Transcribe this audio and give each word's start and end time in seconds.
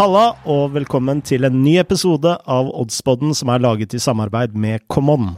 Halla, 0.00 0.30
og 0.48 0.70
velkommen 0.72 1.18
til 1.20 1.44
en 1.44 1.58
ny 1.60 1.74
episode 1.76 2.30
av 2.48 2.70
Oddsboden 2.72 3.34
som 3.36 3.50
er 3.52 3.60
laget 3.60 3.92
i 3.92 3.98
samarbeid 4.00 4.54
med 4.56 4.80
Common. 4.88 5.34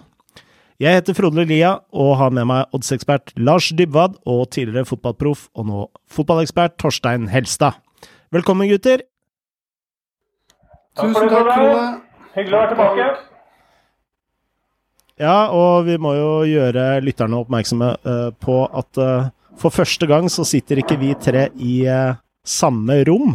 Jeg 0.79 1.00
heter 1.00 1.16
Frode 1.18 1.42
Lia 1.50 1.72
og 1.90 2.12
har 2.20 2.30
med 2.30 2.46
meg 2.46 2.76
oddsekspert 2.79 3.34
Lars 3.43 3.72
Dybwad 3.75 4.20
og 4.22 4.44
tidligere 4.54 4.86
fotballproff 4.86 5.48
og 5.58 5.66
nå 5.66 5.80
fotballekspert 6.14 6.79
Torstein 6.79 7.26
Helstad. 7.34 7.82
Velkommen, 8.30 8.70
gutter. 8.70 9.02
Tusen 10.94 11.26
takk, 11.26 11.52
Frode. 11.58 11.84
Hyggelig 12.38 12.54
å 12.54 12.63
være 12.63 12.72
tilbake. 12.76 13.13
Ja, 15.26 15.38
og 15.50 15.90
vi 15.90 15.99
må 15.99 16.14
jo 16.21 16.32
gjøre 16.54 17.00
lytterne 17.02 17.43
oppmerksomme 17.43 17.96
uh, 18.07 18.29
på 18.38 18.63
at 18.71 19.02
uh, 19.02 19.32
for 19.58 19.74
første 19.74 20.07
gang 20.07 20.30
så 20.30 20.46
sitter 20.46 20.86
ikke 20.86 21.02
vi 21.02 21.16
tre 21.18 21.49
i 21.58 21.80
uh, 21.90 22.21
samme 22.46 23.02
rom. 23.10 23.32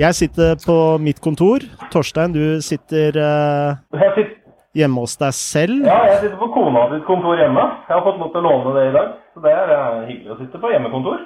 Jeg 0.00 0.16
sitter 0.16 0.56
på 0.64 0.74
mitt 1.04 1.18
kontor. 1.20 1.64
Torstein, 1.92 2.32
du 2.32 2.60
sitter 2.64 3.12
sitter, 3.12 4.30
hjemme 4.72 5.02
hos 5.04 5.18
deg 5.20 5.34
selv. 5.36 5.82
ja, 5.84 5.98
jeg 6.08 6.22
sitter 6.22 6.38
på 6.40 6.48
kona 6.54 6.86
sitt 6.94 7.04
kontor 7.04 7.36
hjemme. 7.36 7.66
Jeg 7.88 7.92
har 7.98 8.04
fått 8.06 8.22
lov 8.22 8.30
til 8.32 8.40
å 8.40 8.46
låne 8.46 8.72
det 8.78 8.86
i 8.88 8.94
dag. 8.96 9.10
Så 9.34 9.42
det 9.44 9.52
er 9.52 9.72
eh, 9.76 9.98
hyggelig 10.08 10.32
å 10.32 10.38
sitte 10.40 10.60
på 10.62 10.70
hjemmekontor. 10.72 11.20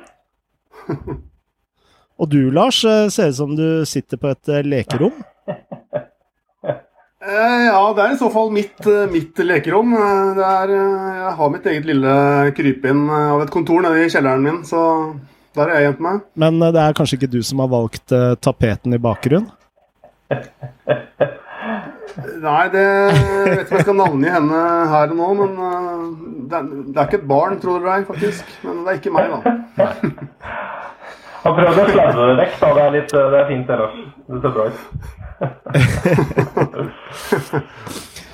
Og 2.17 2.31
du, 2.33 2.41
Lars, 2.51 2.81
eh, 2.89 3.07
ser 3.13 3.31
ut 3.31 3.39
som 3.39 3.55
du 3.59 3.69
sitter 3.87 4.19
på 4.19 4.33
et 4.35 4.53
eh, 4.59 4.67
lekerom. 4.67 5.15
Eh, 7.27 7.63
ja, 7.67 7.81
det 7.97 8.03
er 8.05 8.13
i 8.15 8.19
så 8.21 8.29
fall 8.31 8.53
mitt, 8.55 8.77
eh, 8.87 9.09
mitt 9.11 9.41
lekerom. 9.43 9.89
Eh, 9.99 10.35
Det 10.37 10.45
er, 10.47 10.71
eh, 10.77 11.07
jeg 11.25 11.33
har 11.41 11.49
mitt 11.51 11.65
eget 11.67 11.89
lille 11.89 12.13
krypinn 12.55 13.01
eh, 13.09 13.33
av 13.35 13.41
et 13.43 13.51
kontor 13.51 13.81
nede 13.83 14.05
i 14.05 14.11
kjelleren 14.13 14.45
min, 14.45 14.61
så 14.69 14.83
der 15.57 15.71
har 15.71 15.75
jeg 15.81 15.87
gjemt 15.91 16.03
meg. 16.07 16.17
Men 16.45 16.61
eh, 16.63 16.73
det 16.77 16.83
er 16.83 16.97
kanskje 16.99 17.17
ikke 17.21 17.33
du 17.33 17.41
som 17.47 17.63
har 17.65 17.71
valgt 17.73 18.13
uh, 18.15 18.35
tapeten 18.45 18.95
i 18.97 19.01
bakgrunnen? 19.03 19.51
Nei, 22.17 22.63
det 22.73 22.83
jeg 22.83 23.51
vet 23.51 23.61
ikke 23.61 23.75
om 23.75 23.77
jeg 23.77 23.85
skal 23.85 23.99
navngi 23.99 24.31
henne 24.33 24.61
her 24.93 25.11
og 25.13 25.19
nå, 25.19 25.27
men 25.41 25.51
uh, 25.61 25.69
det 26.49 26.57
er, 26.59 26.65
det 26.87 26.97
er 26.97 27.07
ikke 27.11 27.21
et 27.21 27.29
barn, 27.33 27.59
tror 27.61 27.77
dere 27.85 27.99
er, 28.01 28.07
faktisk. 28.09 28.45
Men 28.65 28.75
det 28.87 28.91
er 28.93 28.99
ikke 29.01 29.15
meg, 29.17 29.27
da. 29.33 29.39
Har 31.47 31.53
prøvd 31.55 31.79
å 31.79 31.87
slæve 31.93 32.23
det 32.31 32.37
vekk. 32.41 32.55
da. 32.59 32.67
Det 32.67 32.83
er, 32.83 32.91
litt, 32.97 33.11
det 33.15 33.39
er 33.39 33.47
fint, 33.51 33.67
det, 33.69 33.75
Lars. 33.83 33.97
Det 34.27 34.39
ser 34.43 34.53
bra 34.57 34.65
ut. 34.67 34.81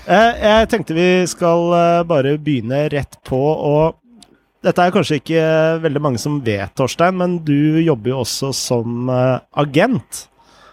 Eh, 0.03 0.35
Jeg 0.43 0.67
tenkte 0.67 0.97
vi 0.97 1.23
skal 1.31 1.61
bare 2.11 2.33
begynne 2.43 2.91
rett 2.91 3.15
på, 3.23 3.39
og 3.39 4.02
dette 4.63 4.85
er 4.85 4.95
kanskje 4.95 5.19
ikke 5.21 5.47
veldig 5.83 6.03
mange 6.05 6.21
som 6.23 6.39
vet, 6.45 6.73
Torstein, 6.79 7.17
men 7.19 7.39
du 7.47 7.81
jobber 7.83 8.15
jo 8.15 8.21
også 8.23 8.53
som 8.57 9.11
eh, 9.11 9.41
agent. 9.63 10.27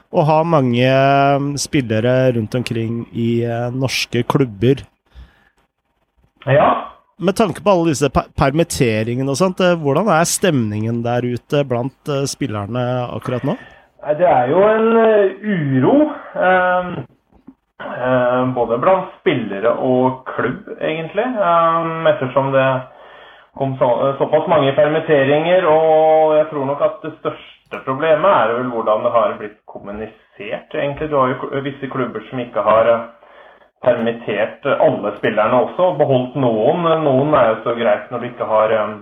Og 0.09 0.25
har 0.25 0.45
mange 0.49 0.85
eh, 0.85 1.47
spillere 1.61 2.31
rundt 2.37 2.55
omkring 2.57 3.03
i 3.13 3.43
eh, 3.45 3.67
norske 3.73 4.23
klubber. 4.29 4.85
Ja. 6.49 6.69
Med 7.19 7.35
tanke 7.35 7.61
på 7.61 7.73
alle 7.73 7.91
disse 7.91 8.07
per 8.15 8.29
permitteringene 8.39 9.33
og 9.33 9.37
sånt, 9.37 9.59
hvordan 9.59 10.07
er 10.13 10.29
stemningen 10.29 11.01
der 11.03 11.25
ute 11.27 11.65
blant 11.67 12.13
spillerne 12.31 12.85
akkurat 13.11 13.43
nå? 13.43 13.57
Det 14.15 14.23
er 14.23 14.53
jo 14.53 14.61
en 14.63 14.93
uro. 15.43 15.95
eh, 16.39 16.93
eh, 17.79 18.45
både 18.55 18.77
blant 18.81 19.11
spillere 19.19 19.71
og 19.83 20.23
klubb, 20.29 20.69
egentlig. 20.79 21.25
eh, 21.25 21.91
ettersom 22.13 22.51
det 22.55 22.67
kom 23.59 23.75
så, 23.79 23.89
såpass 24.17 24.47
mange 24.51 24.73
permitteringer. 24.77 25.67
Og 25.67 26.35
jeg 26.37 26.49
tror 26.49 26.65
nok 26.69 26.83
at 26.87 26.97
det 27.05 27.13
største 27.19 27.83
problemet 27.85 28.31
er 28.31 28.55
vel 28.57 28.73
hvordan 28.73 29.05
det 29.05 29.13
har 29.17 29.37
blitt 29.41 29.59
kommunisert, 29.67 30.73
egentlig. 30.73 31.11
Du 31.11 31.19
har 31.19 31.35
jo 31.35 31.63
visse 31.67 31.91
klubber 31.91 32.23
som 32.29 32.41
ikke 32.41 32.63
har 32.65 32.91
eh, 32.93 33.05
permittert 33.83 34.65
alle 34.87 35.13
spillerne 35.19 35.63
også, 35.67 35.91
og 35.91 36.01
beholdt 36.01 36.35
noen. 36.39 36.87
Noen 37.05 37.35
er 37.35 37.53
jo 37.53 37.63
så 37.67 37.77
greit 37.79 38.11
når 38.11 38.23
du 38.23 38.29
ikke 38.31 38.49
har 38.49 38.75
eh, 38.79 38.97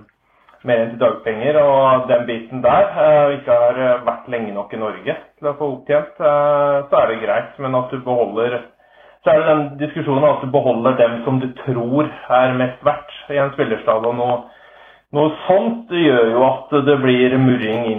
mer 0.68 0.84
enn 0.84 0.94
til 0.94 1.01
dagpenger, 1.01 1.59
og 1.62 2.07
den 2.09 2.25
biten 2.28 2.63
der 2.66 2.89
eh, 3.03 3.35
ikke 3.38 3.59
har 3.62 3.81
eh, 3.84 4.01
vært 4.07 4.31
lenge 4.34 4.56
nok 4.56 4.74
i 4.74 4.81
Norge 4.81 5.18
til 5.38 5.50
å 5.50 5.56
få 5.59 5.69
opptjent, 5.75 6.18
eh, 6.18 6.79
så 6.89 7.01
er 7.01 7.12
det 7.12 7.22
greit. 7.24 7.53
Men 7.63 7.78
at 7.79 7.94
du 7.94 8.01
beholder 8.06 8.57
så 9.28 9.34
er 9.34 9.42
det 9.42 9.48
den 9.52 9.64
diskusjonen 9.82 10.24
at 10.24 10.44
du 10.44 10.52
beholder 10.52 10.94
dem 10.96 11.18
som 11.26 11.42
du 11.44 11.50
tror 11.66 12.08
er 12.32 12.54
mest 12.56 12.86
verdt 12.88 13.10
i 13.34 13.40
en 13.42 13.52
spillerstad, 13.58 14.06
og 14.08 14.16
noe, 14.16 14.38
noe 15.18 15.34
sånt 15.44 15.92
gjør 15.92 16.32
jo 16.32 16.46
at 16.48 16.72
det 16.88 16.96
blir 17.02 17.36
murring 17.42 17.90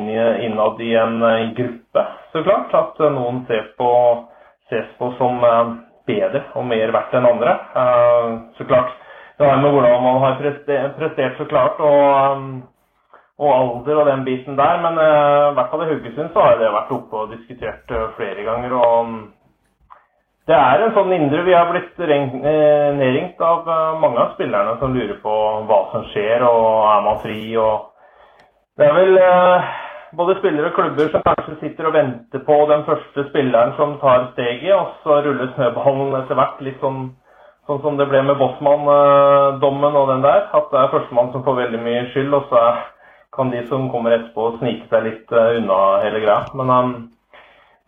innad 0.47 0.81
i 0.81 0.95
en 0.97 1.21
eh, 1.29 1.51
gruppe, 1.59 2.07
så 2.33 2.45
klart. 2.47 2.73
At 2.81 3.05
eh, 3.05 3.13
noen 3.13 3.43
ser 3.51 3.69
på, 3.77 3.91
ses 4.73 4.89
på 4.97 5.13
som 5.21 5.45
eh, 5.45 5.77
bedre 6.09 6.47
og 6.57 6.65
mer 6.71 6.97
verdt 6.97 7.19
enn 7.19 7.29
andre. 7.29 7.59
Så 8.57 8.65
klart. 8.65 8.97
Det 9.37 9.45
har 9.45 9.61
med 9.61 9.71
hvordan 9.71 10.01
man 10.03 10.23
har 10.23 10.39
prestert, 10.41 11.37
så 11.37 11.45
klart, 11.51 11.77
og, 11.85 12.47
og 13.37 13.51
alder 13.53 14.01
og 14.01 14.09
den 14.09 14.25
biten 14.25 14.57
der. 14.57 14.81
Men 14.81 14.97
i 14.97 15.53
hvert 15.59 15.69
fall 15.69 15.85
i 15.85 15.91
Haugesund 15.93 16.33
så 16.33 16.47
har 16.47 16.57
det 16.63 16.73
vært 16.73 16.95
oppe 16.97 17.21
og 17.21 17.35
diskutert 17.37 17.93
flere 18.17 18.49
ganger. 18.49 18.73
og 18.73 19.13
det 20.49 20.57
er 20.57 20.83
en 20.83 20.95
sånn 20.97 21.13
indre 21.13 21.45
Vi 21.45 21.53
har 21.53 21.69
blitt 21.69 21.99
eh, 22.01 22.95
nedringt 22.97 23.41
av 23.45 23.69
eh, 23.69 23.99
mange 24.01 24.23
av 24.23 24.33
spillerne 24.37 24.79
som 24.81 24.95
lurer 24.97 25.19
på 25.21 25.35
hva 25.69 25.81
som 25.93 26.07
skjer, 26.13 26.45
og 26.47 26.89
er 26.89 27.05
man 27.05 27.21
fri 27.25 27.43
og 27.61 27.93
Det 28.79 28.87
er 28.87 28.97
vel 28.97 29.21
eh, 29.21 29.71
både 30.17 30.39
spillere 30.39 30.71
og 30.71 30.79
klubber 30.79 31.11
som 31.13 31.25
kanskje 31.27 31.59
sitter 31.61 31.91
og 31.91 31.97
venter 31.99 32.45
på 32.47 32.59
den 32.71 32.85
første 32.89 33.27
spilleren 33.29 33.75
som 33.77 33.99
tar 34.01 34.31
steget, 34.33 34.73
og 34.73 34.95
så 35.05 35.21
ruller 35.27 35.53
snøballen 35.57 36.17
etter 36.23 36.39
hvert 36.39 36.63
litt 36.65 36.85
sånn 36.85 37.09
Sånn 37.69 37.83
som 37.83 37.99
det 37.99 38.07
ble 38.09 38.23
med 38.25 38.39
Bossmann-dommen 38.41 39.97
og 40.01 40.07
den 40.09 40.23
der. 40.25 40.47
At 40.57 40.71
det 40.73 40.79
er 40.81 40.87
førstemann 40.89 41.27
som 41.35 41.43
får 41.45 41.59
veldig 41.59 41.81
mye 41.85 42.07
skyld, 42.15 42.33
og 42.33 42.47
så 42.49 42.63
kan 43.37 43.51
de 43.53 43.61
som 43.69 43.91
kommer 43.93 44.15
etterpå 44.17 44.55
snike 44.55 44.89
seg 44.89 45.05
litt 45.05 45.35
unna 45.37 45.77
hele 46.01 46.23
greia. 46.23 46.47
Men 46.57 46.73
um, 46.73 46.95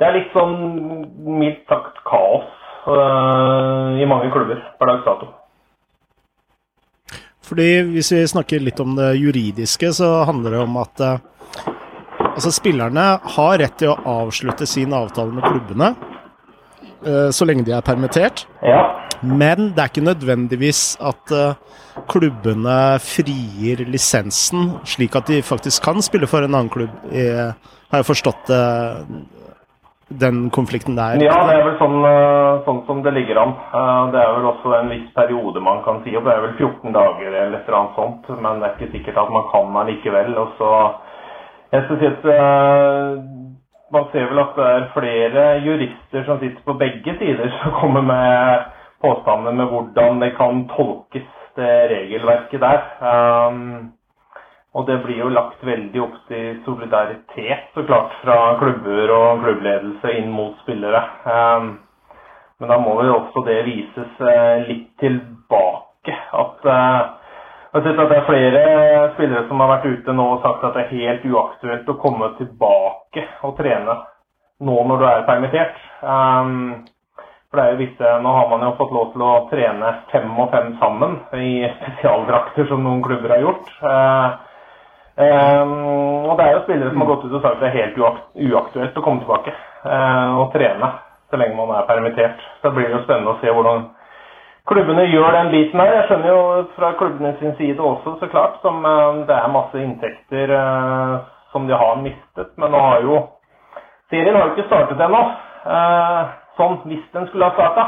det 0.00 0.09
er 0.09 0.16
litt 0.16 0.33
sånn 0.33 0.55
mildt 1.28 1.66
sagt 1.69 1.99
kaos 2.09 2.47
uh, 2.88 4.00
i 4.00 4.06
mange 4.09 4.31
klubber 4.33 4.62
per 4.81 4.88
dags 4.88 5.05
dato. 5.05 5.28
Fordi 7.50 7.69
hvis 7.91 8.12
vi 8.15 8.21
snakker 8.31 8.62
litt 8.65 8.81
om 8.81 8.94
det 8.97 9.11
juridiske, 9.19 9.91
så 9.93 10.22
handler 10.28 10.56
det 10.56 10.62
om 10.62 10.78
at 10.81 11.03
uh, 11.05 11.19
altså 12.31 12.53
spillerne 12.55 13.05
har 13.37 13.59
rett 13.61 13.77
til 13.83 13.93
å 13.93 13.99
avslutte 14.22 14.69
sin 14.71 14.94
avtale 14.97 15.37
med 15.37 15.44
klubbene 15.44 15.91
uh, 15.93 17.28
så 17.34 17.49
lenge 17.49 17.67
de 17.69 17.75
er 17.77 17.84
permittert. 17.84 18.47
Ja. 18.65 18.87
Men 19.21 19.75
det 19.77 19.82
er 19.82 19.91
ikke 19.91 20.06
nødvendigvis 20.06 20.94
at 21.05 21.32
klubbene 22.09 22.77
frigir 23.05 23.82
lisensen, 23.84 24.78
slik 24.88 25.19
at 25.19 25.28
de 25.28 25.43
faktisk 25.44 25.84
kan 25.84 26.00
spille 26.00 26.25
for 26.31 26.47
en 26.47 26.56
annen 26.56 26.72
klubb. 26.72 26.94
i, 27.12 27.27
har 27.91 28.03
jeg 28.03 28.06
forstått 28.06 28.50
eh, 28.55 28.99
den 30.10 30.50
konflikten 30.50 30.97
der? 30.97 31.21
Ja, 31.22 31.37
det 31.47 31.54
er 31.54 31.65
vel 31.65 31.76
sånn, 31.78 31.98
eh, 32.04 32.62
sånn 32.66 32.81
som 32.87 33.03
det 33.03 33.12
ligger 33.15 33.38
an. 33.38 33.54
Eh, 33.75 34.10
Det 34.12 34.21
er 34.21 34.34
vel 34.34 34.48
også 34.50 34.75
en 34.81 34.91
viss 34.91 35.10
periode 35.15 35.60
man 35.60 35.82
kan 35.84 36.03
si 36.04 36.16
opp. 36.16 36.25
Det 36.25 36.34
er 36.34 36.41
vel 36.41 36.56
14 36.59 36.93
dager 36.93 37.26
eller 37.26 37.59
et 37.59 37.69
eller 37.69 37.78
annet 37.78 37.94
sånt. 37.97 38.43
Men 38.43 38.60
det 38.60 38.66
er 38.69 38.75
ikke 38.76 38.93
sikkert 38.93 39.22
at 39.22 39.31
man 39.31 39.47
kan 39.53 39.76
allikevel. 39.76 40.37
Og 40.38 40.49
så 40.59 40.70
jeg 41.72 41.84
skal 41.84 41.99
si 41.99 42.06
at 42.06 42.25
eh, 42.25 43.22
man 43.93 44.04
ser 44.12 44.26
vel 44.31 44.43
at 44.43 44.56
det 44.56 44.66
er 44.66 44.91
flere 44.94 45.44
jurister 45.62 46.25
som 46.26 46.41
sitter 46.41 46.62
på 46.67 46.79
begge 46.79 47.14
sider 47.19 47.50
som 47.62 47.73
kommer 47.81 48.02
med 48.02 48.64
påstander 49.02 49.52
med 49.52 49.67
hvordan 49.67 50.20
det 50.20 50.37
kan 50.37 50.69
tolkes, 50.76 51.29
det 51.56 51.70
regelverket 51.90 52.61
der. 52.61 52.81
Um, 53.00 53.93
og 54.70 54.87
det 54.87 55.00
blir 55.05 55.19
jo 55.25 55.31
lagt 55.34 55.62
veldig 55.67 56.02
opp 56.05 56.19
til 56.28 56.61
solidaritet, 56.64 57.70
så 57.75 57.82
klart, 57.88 58.12
fra 58.22 58.37
klubber 58.61 59.14
og 59.17 59.44
klubbledelse 59.44 60.12
inn 60.20 60.31
mot 60.31 60.58
spillere. 60.62 61.00
Um, 61.26 61.72
men 62.61 62.70
da 62.70 62.76
må 62.78 62.94
jo 63.02 63.17
også 63.17 63.43
det 63.46 63.62
vises 63.67 64.20
eh, 64.20 64.67
litt 64.69 64.90
tilbake. 65.00 66.14
At 66.37 66.69
eh, 66.69 67.00
at 67.70 67.84
det 67.87 68.02
er 68.02 68.25
flere 68.26 68.62
spillere 69.14 69.44
som 69.46 69.61
har 69.62 69.69
vært 69.76 69.84
ute 69.87 70.12
nå 70.12 70.25
og 70.34 70.40
sagt 70.43 70.64
at 70.67 70.75
det 70.75 70.82
er 70.82 70.94
helt 70.96 71.26
uaktuelt 71.31 71.90
å 71.93 72.00
komme 72.02 72.32
tilbake 72.40 73.23
og 73.46 73.55
trene 73.61 73.94
nå 74.66 74.78
når 74.88 74.99
du 74.99 75.05
er 75.06 75.28
permittert. 75.28 75.78
Um, 76.02 76.82
for 77.50 77.58
det 77.58 77.64
er 77.64 77.70
jo 77.73 77.81
visse, 77.81 78.11
Nå 78.23 78.32
har 78.34 78.50
man 78.50 78.66
jo 78.66 78.75
fått 78.78 78.93
lov 78.94 79.12
til 79.14 79.23
å 79.26 79.31
trene 79.50 79.93
fem 80.11 80.34
og 80.38 80.50
fem 80.52 80.75
sammen 80.82 81.16
i 81.38 81.62
spesialdrakter, 81.78 82.66
som 82.70 82.82
noen 82.84 83.02
klubber 83.06 83.37
har 83.37 83.43
gjort. 83.43 83.73
Ehm, 85.20 86.26
og 86.31 86.38
det 86.38 86.46
er 86.46 86.55
jo 86.55 86.64
spillere 86.64 86.90
som 86.90 87.02
har 87.02 87.08
gått 87.11 87.25
ut 87.26 87.32
og 87.37 87.43
sagt 87.43 87.56
at 87.58 87.62
det 87.62 87.69
er 87.70 87.78
helt 87.81 87.99
uak 88.00 88.20
uaktuelt 88.50 88.96
å 88.96 89.02
komme 89.05 89.20
tilbake 89.25 89.52
uh, 89.52 90.38
og 90.40 90.52
trene 90.55 90.90
så 91.31 91.38
lenge 91.38 91.58
man 91.58 91.72
er 91.76 91.88
permittert. 91.88 92.40
Så 92.61 92.70
det 92.70 92.76
blir 92.78 92.94
jo 92.94 93.02
spennende 93.05 93.34
å 93.34 93.40
se 93.43 93.52
hvordan 93.55 93.84
klubbene 94.70 95.05
gjør 95.11 95.37
den 95.37 95.50
biten 95.52 95.82
her. 95.82 95.93
Jeg 95.99 96.06
skjønner 96.08 96.32
jo 96.32 96.40
fra 96.78 96.94
klubbene 96.99 97.34
sin 97.38 97.52
side 97.58 97.84
også, 97.84 98.17
så 98.22 98.31
klart, 98.32 98.56
som 98.64 98.81
uh, 98.87 99.20
det 99.28 99.37
er 99.37 99.52
masse 99.52 99.82
inntekter 99.82 100.55
uh, 100.56 101.20
som 101.52 101.69
de 101.69 101.76
har 101.76 102.00
mistet. 102.00 102.55
Men 102.56 102.75
nå 102.75 102.82
har 102.87 103.05
jo 103.06 103.20
serien 104.11 104.38
har 104.38 104.49
jo 104.49 104.56
ikke 104.56 104.70
startet 104.70 105.05
ennå. 105.06 105.25
Sånn 106.56 106.81
hvis 106.88 107.05
den 107.12 107.28
skulle 107.28 107.46
ha 107.46 107.55
starta, 107.55 107.84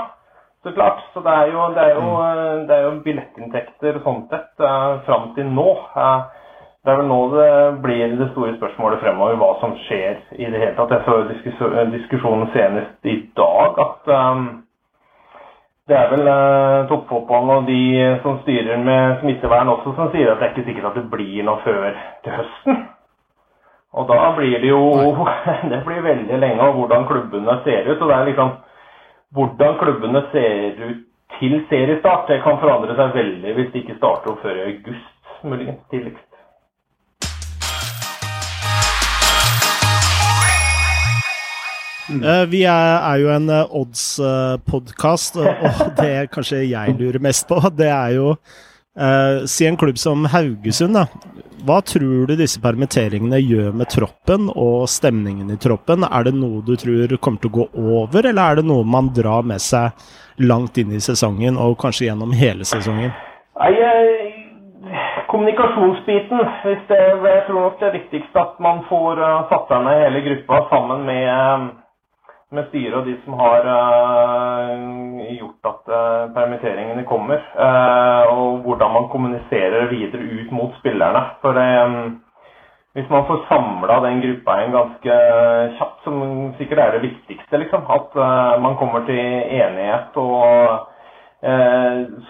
så 0.62 0.70
klart. 0.76 1.00
Så 1.14 1.22
det 1.24 1.32
er 1.32 1.48
jo, 1.50 1.64
det 1.74 1.82
er 1.82 1.96
jo, 1.96 2.10
eh, 2.22 2.58
det 2.68 2.76
er 2.76 2.84
jo 2.84 2.92
billettinntekter 3.06 3.98
sånn 4.04 4.20
sett 4.30 4.62
fram 5.06 5.32
til 5.36 5.48
nå. 5.50 5.66
Eh, 5.98 6.41
det 6.82 6.90
er 6.90 6.98
vel 6.98 7.06
nå 7.06 7.20
det 7.30 7.50
blir 7.82 8.16
det 8.18 8.26
store 8.32 8.56
spørsmålet 8.56 8.98
fremover, 9.04 9.36
hva 9.38 9.50
som 9.60 9.74
skjer 9.84 10.16
i 10.34 10.48
det 10.50 10.58
hele 10.58 10.74
tatt. 10.74 10.90
Jeg 10.90 11.04
så 11.06 11.18
diskus 11.28 11.60
diskusjonen 11.92 12.48
senest 12.54 13.06
i 13.06 13.20
dag 13.38 13.78
at 13.84 14.10
um, 14.10 14.48
det 15.86 15.94
er 15.98 16.10
vel 16.10 16.26
uh, 16.26 16.88
toppfotballen 16.90 17.52
og 17.60 17.68
de 17.70 17.84
som 18.24 18.40
styrer 18.42 18.82
med 18.82 19.20
smittevern 19.20 19.70
også, 19.76 19.94
som 19.94 20.10
sier 20.10 20.32
at 20.32 20.42
det 20.42 20.48
er 20.48 20.54
ikke 20.56 20.66
sikkert 20.70 20.90
at 20.90 20.98
det 20.98 21.06
blir 21.12 21.46
noe 21.46 21.62
før 21.62 21.86
til 22.24 22.36
høsten. 22.40 22.82
Og 23.92 24.08
da 24.08 24.18
blir 24.38 24.58
det 24.58 24.72
jo 24.72 24.82
Det 25.72 25.80
blir 25.86 26.02
veldig 26.02 26.38
lenge 26.40 26.66
og 26.66 26.80
hvordan 26.80 27.06
klubbene 27.06 27.58
ser 27.62 27.86
ut. 27.92 28.00
Og 28.00 28.08
det 28.08 28.18
er 28.18 28.28
liksom 28.32 28.52
Hvordan 29.32 29.78
klubbene 29.80 30.22
ser 30.32 30.82
ut 30.82 31.06
til 31.38 31.54
seriestart, 31.68 32.26
det 32.28 32.42
kan 32.44 32.58
forandre 32.60 32.92
seg 32.98 33.14
veldig 33.14 33.54
hvis 33.56 33.70
de 33.72 33.80
ikke 33.80 33.96
starter 33.96 34.34
opp 34.34 34.42
før 34.44 34.58
i 34.58 34.66
august, 34.66 35.14
muligens 35.46 35.80
tidligst. 35.90 36.31
Uh, 42.20 42.44
vi 42.50 42.64
er, 42.68 42.98
er, 42.98 43.20
jo 43.22 43.30
en 43.32 43.48
uh, 43.48 43.76
odds-podkast, 43.80 45.38
uh, 45.40 45.48
og 45.48 45.80
det 46.00 46.28
kanskje 46.34 46.64
jeg 46.66 46.96
lurer 46.98 47.22
mest 47.22 47.48
på, 47.48 47.60
det 47.78 47.88
er 47.92 48.18
jo 48.18 48.36
Si 48.92 49.64
en 49.64 49.78
klubb 49.80 49.96
som 49.96 50.26
Haugesund, 50.28 50.92
da. 50.92 51.06
Hva 51.64 51.78
tror 51.80 52.26
du 52.28 52.34
disse 52.36 52.60
permitteringene 52.60 53.38
gjør 53.40 53.70
med 53.72 53.88
troppen 53.88 54.50
og 54.50 54.84
stemningen 54.92 55.48
i 55.48 55.56
troppen? 55.56 56.04
Er 56.04 56.26
det 56.26 56.34
noe 56.36 56.60
du 56.66 56.74
tror 56.76 57.14
kommer 57.16 57.40
til 57.40 57.48
å 57.48 57.54
gå 57.54 57.66
over, 57.96 58.28
eller 58.28 58.42
er 58.42 58.60
det 58.60 58.66
noe 58.68 58.84
man 58.84 59.08
drar 59.16 59.48
med 59.48 59.64
seg 59.64 59.96
langt 60.44 60.76
inn 60.76 60.92
i 60.92 61.00
sesongen 61.00 61.56
og 61.56 61.78
kanskje 61.80 62.10
gjennom 62.10 62.36
hele 62.36 62.68
sesongen? 62.68 63.16
Nei, 63.56 63.72
kommunikasjonsbiten. 65.32 66.44
Hvis 66.66 66.84
det, 66.92 67.00
jeg 67.00 67.44
tror 67.48 67.62
nok 67.62 67.80
det 67.80 67.88
er 67.88 67.96
viktigst 67.96 68.36
at 68.44 68.60
man 68.60 68.84
får 68.92 69.24
satt 69.54 69.72
seg 69.72 69.88
ned 69.88 70.04
hele 70.04 70.26
gruppa 70.28 70.66
sammen 70.68 71.08
med 71.08 71.80
med 72.52 72.68
styret 72.68 72.98
og 72.98 73.06
de 73.08 73.14
som 73.24 73.36
har 73.40 73.66
uh, 73.68 75.22
gjort 75.38 75.70
at 75.70 75.88
uh, 75.92 76.32
permitteringene 76.36 77.04
kommer. 77.08 77.40
Uh, 77.56 78.22
og 78.34 78.60
hvordan 78.66 78.94
man 78.96 79.08
kommuniserer 79.14 79.88
videre 79.92 80.22
ut 80.22 80.52
mot 80.52 80.76
spillerne. 80.80 81.24
For 81.40 81.56
um, 81.56 82.20
hvis 82.92 83.10
man 83.10 83.26
får 83.28 83.44
samla 83.48 83.98
den 84.04 84.20
gruppa 84.24 84.56
igjen 84.58 84.74
ganske 84.76 85.18
kjapt, 85.78 86.00
som 86.04 86.16
sikkert 86.58 86.82
er 86.82 86.96
det 86.96 87.06
viktigste, 87.06 87.60
liksom, 87.62 87.86
at 87.88 88.18
man 88.60 88.76
kommer 88.76 89.06
til 89.08 89.22
enighet 89.60 90.18
og 90.20 90.88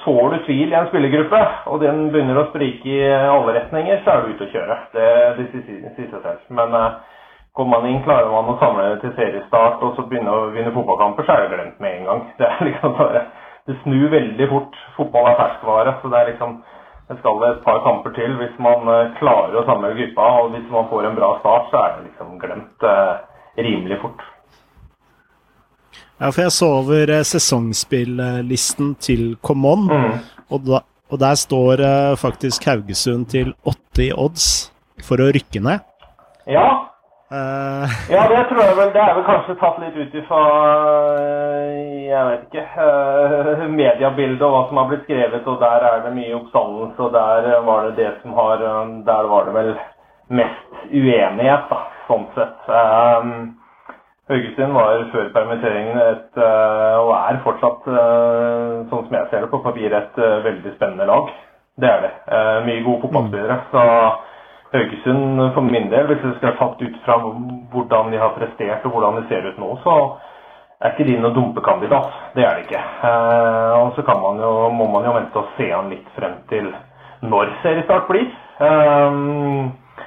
Sår 0.05 0.31
du 0.33 0.37
tvil 0.47 0.71
i 0.73 0.77
en 0.79 0.87
spillergruppe, 0.89 1.41
og 1.69 1.83
den 1.83 2.07
begynner 2.15 2.39
å 2.41 2.47
sprike 2.47 2.89
i 2.89 3.11
alle 3.13 3.59
retninger, 3.59 3.99
så 4.05 4.15
er 4.15 4.23
du 4.23 4.31
ute 4.31 4.47
å 4.47 4.53
kjøre. 4.55 4.77
Det, 4.95 5.09
det 5.37 5.49
sier 5.99 6.07
seg 6.15 6.23
selv. 6.23 6.47
Men 6.57 6.73
Kommer 7.53 7.81
man 7.81 7.91
inn, 7.91 8.03
klarer 8.05 8.31
man 8.33 8.49
å 8.49 8.59
samle 8.61 8.85
det 8.95 9.01
til 9.03 9.13
seriestart 9.19 9.83
og 9.85 9.97
så 9.97 10.07
begynne 10.09 10.33
å 10.33 10.51
vinne 10.55 10.73
fotballkamper, 10.73 11.27
så 11.27 11.35
er 11.35 11.43
det 11.43 11.57
glemt 11.57 11.83
med 11.85 11.99
en 11.99 12.07
gang. 12.09 12.23
Det, 12.39 12.49
er 12.49 12.69
liksom 12.69 12.95
bare, 12.97 13.25
det 13.69 13.77
snur 13.83 14.07
veldig 14.15 14.47
fort. 14.49 14.79
Fotball 14.97 15.29
er 15.31 15.41
ferskvare. 15.41 15.99
så 16.01 16.13
det 16.13 16.21
er 16.21 16.31
liksom 16.33 16.63
det 17.11 17.19
skal 17.19 17.43
et 17.45 17.65
par 17.65 17.83
kamper 17.85 18.15
til 18.17 18.37
hvis 18.41 18.55
man 18.63 18.89
eh, 18.89 19.11
klarer 19.19 19.59
å 19.59 19.65
samle 19.69 19.91
gruppa. 19.99 20.29
Og 20.41 20.55
hvis 20.55 20.69
man 20.73 20.89
får 20.89 21.09
en 21.09 21.19
bra 21.19 21.33
start, 21.43 21.67
så 21.69 21.81
er 21.83 21.91
det 21.97 22.07
liksom 22.07 22.39
glemt 22.41 22.87
eh, 22.89 23.17
rimelig 23.67 23.99
fort. 24.01 24.23
Ja, 26.23 26.31
for 26.31 26.45
jeg 26.45 26.55
så 26.55 26.69
over 26.79 27.11
sesongspillisten 27.27 28.17
sesongspilllisten 28.23 28.95
til 29.03 29.23
Common, 29.43 29.89
mm. 29.91 30.13
og, 30.55 30.61
da, 30.69 30.81
og, 31.11 31.19
der 31.21 31.35
står 31.37 31.83
eh, 31.83 32.17
faktisk 32.17 32.65
Haugesund 32.71 33.27
til 33.35 33.53
80 33.67 34.15
odds 34.17 34.47
for 35.03 35.21
å 35.21 35.29
rykke 35.35 35.61
ned. 35.67 35.83
Ja, 36.47 36.92
Uh, 37.33 37.89
ja, 38.13 38.27
det 38.29 38.43
tror 38.49 38.61
jeg 38.61 38.77
vel. 38.77 38.91
Det 38.93 39.01
er 39.01 39.15
vel 39.17 39.25
kanskje 39.25 39.55
tatt 39.57 39.79
litt 39.81 39.95
ut 39.97 40.17
ifra 40.21 40.41
uh, 40.53 41.69
jeg 42.05 42.25
vet 42.29 42.43
ikke, 42.45 42.65
uh, 42.77 43.63
mediebildet 43.73 44.45
og 44.45 44.53
hva 44.53 44.61
som 44.69 44.81
har 44.83 44.91
blitt 44.91 45.07
skrevet. 45.07 45.47
Og 45.49 45.63
der 45.63 45.87
er 45.89 46.03
det 46.05 46.13
mye 46.19 46.35
oppstandelse, 46.37 46.99
og 47.01 47.15
der 47.15 47.65
var 47.65 47.87
det 47.87 47.95
det 47.97 48.11
som 48.21 48.37
har 48.37 48.61
Der 49.07 49.31
var 49.31 49.49
det 49.49 49.55
vel 49.57 49.73
mest 50.29 50.85
uenighet, 50.93 51.65
da, 51.73 51.79
sånn 52.11 52.27
sett. 52.37 52.69
Um, 52.69 53.33
Haugesund 54.29 54.77
var 54.77 55.07
før 55.13 55.33
permitteringen 55.33 55.99
et, 55.99 56.37
og 56.39 57.11
er 57.17 57.41
fortsatt, 57.45 57.89
sånn 58.89 59.07
som 59.09 59.17
jeg 59.17 59.29
ser 59.29 59.45
det 59.45 59.51
på 59.51 59.61
papiret, 59.65 60.13
et 60.15 60.45
veldig 60.47 60.73
spennende 60.77 61.09
lag. 61.11 61.33
Det 61.81 61.91
er 61.91 62.05
det. 62.07 62.13
mye 62.69 62.85
gode 62.87 63.03
fotballspillere. 63.03 63.59
så 63.75 63.83
Haugesund 64.73 65.53
for 65.55 65.61
min 65.61 65.91
del, 65.93 66.07
hvis 66.09 66.23
det 66.25 66.37
skal 66.39 66.55
tatt 66.57 66.81
ut 66.81 67.01
fra 67.05 67.19
hvordan 67.73 68.13
de 68.13 68.21
har 68.21 68.33
prestert 68.39 68.87
og 68.89 68.95
hvordan 68.95 69.19
de 69.21 69.27
ser 69.29 69.45
ut 69.51 69.59
nå, 69.61 69.75
så 69.85 69.97
er 70.83 70.95
ikke 70.95 71.07
de 71.11 71.19
noen 71.21 71.35
dumpekandidat. 71.37 72.09
Det 72.35 72.47
er 72.47 72.57
det 72.57 72.65
ikke. 72.65 72.81
Eh, 72.81 73.75
og 73.79 73.93
så 73.97 74.17
man 74.23 74.41
jo, 74.41 74.53
må 74.75 74.89
man 74.91 75.05
jo 75.07 75.15
vente 75.15 75.39
og 75.39 75.53
se 75.59 75.69
han 75.71 75.93
litt 75.93 76.09
frem 76.17 76.41
til 76.51 76.73
når 77.23 77.53
seriestart 77.63 78.09
blir. 78.09 78.27
Eh, 78.59 79.21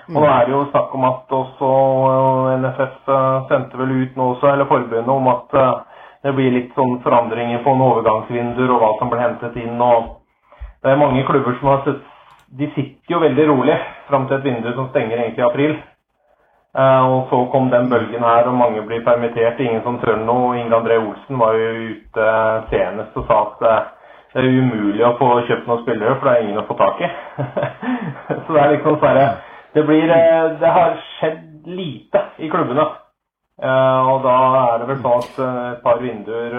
og 0.06 0.18
nå 0.18 0.26
er 0.30 0.48
det 0.48 0.54
jo 0.54 0.66
snakk 0.74 0.98
om 0.98 1.06
at 1.12 1.38
også 1.40 1.70
eh, 2.10 2.58
NFF 2.66 3.14
sendte 3.52 3.80
vel 3.80 3.94
ut 4.02 4.18
nå 4.18 4.32
også, 4.34 4.52
eller 4.52 4.72
forbundet, 4.72 5.14
om 5.14 5.32
at 5.32 5.56
det 6.26 6.34
blir 6.34 6.52
litt 6.58 6.74
sånn 6.74 6.98
forandringer 7.06 7.62
på 7.62 7.70
noen 7.70 7.92
overgangsvinduer 7.94 8.74
og 8.74 8.82
hva 8.82 8.92
som 9.00 9.14
blir 9.14 9.22
hentet 9.22 9.56
inn. 9.62 9.78
og 9.78 10.16
Det 10.82 10.92
er 10.92 11.00
mange 11.00 11.24
klubber 11.30 11.54
som 11.62 11.70
har 11.70 11.86
sett 11.86 12.15
de 12.48 12.70
sitter 12.76 13.14
jo 13.14 13.20
veldig 13.20 13.48
rolig 13.50 13.76
fram 14.08 14.28
til 14.28 14.38
et 14.38 14.46
vindu 14.46 14.72
som 14.76 14.90
stenger 14.92 15.18
egentlig 15.18 15.44
i 15.44 15.50
april. 15.50 15.76
Uh, 16.76 17.04
og 17.08 17.20
så 17.30 17.38
kom 17.52 17.70
den 17.72 17.90
bølgen 17.90 18.24
her, 18.24 18.48
og 18.50 18.58
mange 18.60 18.82
blir 18.84 19.04
permittert. 19.04 19.60
Ingen 19.60 19.84
som 19.84 20.00
tør 20.02 20.18
noe. 20.20 20.58
Inge 20.60 20.76
André 20.76 20.98
Olsen 21.00 21.40
var 21.40 21.56
jo 21.56 21.70
ute 21.92 22.26
senest 22.72 23.16
og 23.16 23.30
sa 23.30 23.38
at 23.46 23.64
uh, 23.64 23.78
det 24.34 24.44
er 24.44 24.58
umulig 24.60 25.06
å 25.08 25.14
få 25.16 25.30
kjøpt 25.48 25.70
noen 25.70 25.86
spillere, 25.86 26.18
for 26.20 26.28
det 26.28 26.34
er 26.34 26.44
ingen 26.44 26.60
å 26.60 26.66
få 26.68 26.76
tak 26.82 27.00
i. 27.00 27.10
så 28.44 28.50
det 28.50 28.60
er 28.60 28.74
liksom 28.76 29.00
sånn 29.00 29.22
det, 29.22 29.86
uh, 29.86 30.52
det 30.60 30.76
har 30.80 31.00
skjedd 31.14 31.72
lite 31.80 32.26
i 32.44 32.52
klubbene. 32.52 32.90
og 33.56 34.18
da 34.26 34.36
er 34.60 34.82
det 34.82 34.88
vel 34.90 34.98
sånn 35.00 35.22
at 35.24 35.38
et 35.72 35.84
par 35.84 36.02
vinduer 36.04 36.56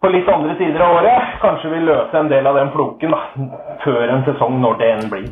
på 0.00 0.10
litt 0.14 0.28
andre 0.30 0.54
sider 0.58 0.82
av 0.84 0.96
året 1.00 1.38
kanskje 1.42 1.72
vil 1.72 1.88
løse 1.90 2.18
en 2.18 2.30
del 2.30 2.46
av 2.46 2.58
den 2.58 2.70
floken 2.74 3.14
da, 3.14 3.20
før 3.82 4.02
en 4.06 4.24
sesong, 4.28 4.58
når 4.62 4.80
det 4.80 4.90
enn 4.94 5.12
blir. 5.12 5.30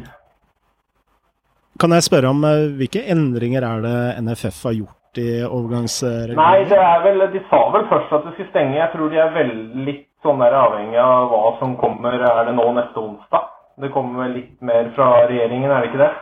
Kan 1.80 1.92
jeg 1.92 2.06
spørre 2.06 2.32
om 2.32 2.44
uh, 2.44 2.68
hvilke 2.78 3.04
endringer 3.12 3.66
er 3.66 3.82
det 3.84 3.98
NFF 4.24 4.62
har 4.64 4.78
gjort 4.78 5.20
i 5.20 5.28
overgangsreglene? 5.44 6.38
Nei, 6.40 6.64
det 6.70 6.78
er 6.80 7.02
vel, 7.04 7.26
De 7.32 7.42
sa 7.50 7.62
vel 7.74 7.86
først 7.90 8.14
at 8.16 8.24
det 8.24 8.32
skulle 8.34 8.52
stenge. 8.52 8.78
Jeg 8.80 8.92
tror 8.94 9.12
de 9.12 9.20
er 9.20 9.34
veldig 9.34 9.84
litt 9.86 10.06
sånn 10.24 10.40
der 10.42 10.56
avhengig 10.56 10.98
av 11.00 11.28
hva 11.30 11.42
som 11.60 11.76
kommer. 11.80 12.16
Er 12.16 12.48
det 12.48 12.56
nå 12.56 12.66
neste 12.76 13.02
onsdag? 13.02 13.52
Det 13.84 13.92
kommer 13.92 14.24
vel 14.24 14.38
litt 14.38 14.56
mer 14.64 14.88
fra 14.96 15.10
regjeringen, 15.28 15.70
er 15.70 15.84
det 15.84 15.92
ikke 15.92 16.00
det? 16.00 16.12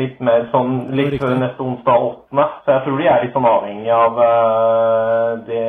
Litt 0.00 0.20
mer 0.24 0.46
sånn 0.52 0.74
litt 0.96 1.16
før 1.20 1.36
neste 1.36 1.64
onsdag 1.64 2.04
8. 2.08 2.48
Så 2.64 2.74
jeg 2.74 2.84
tror 2.86 3.00
de 3.00 3.08
er 3.12 3.24
litt 3.24 3.36
sånn 3.36 3.48
avhengig 3.48 3.92
av 3.92 4.20
uh, 4.24 5.30
det 5.48 5.68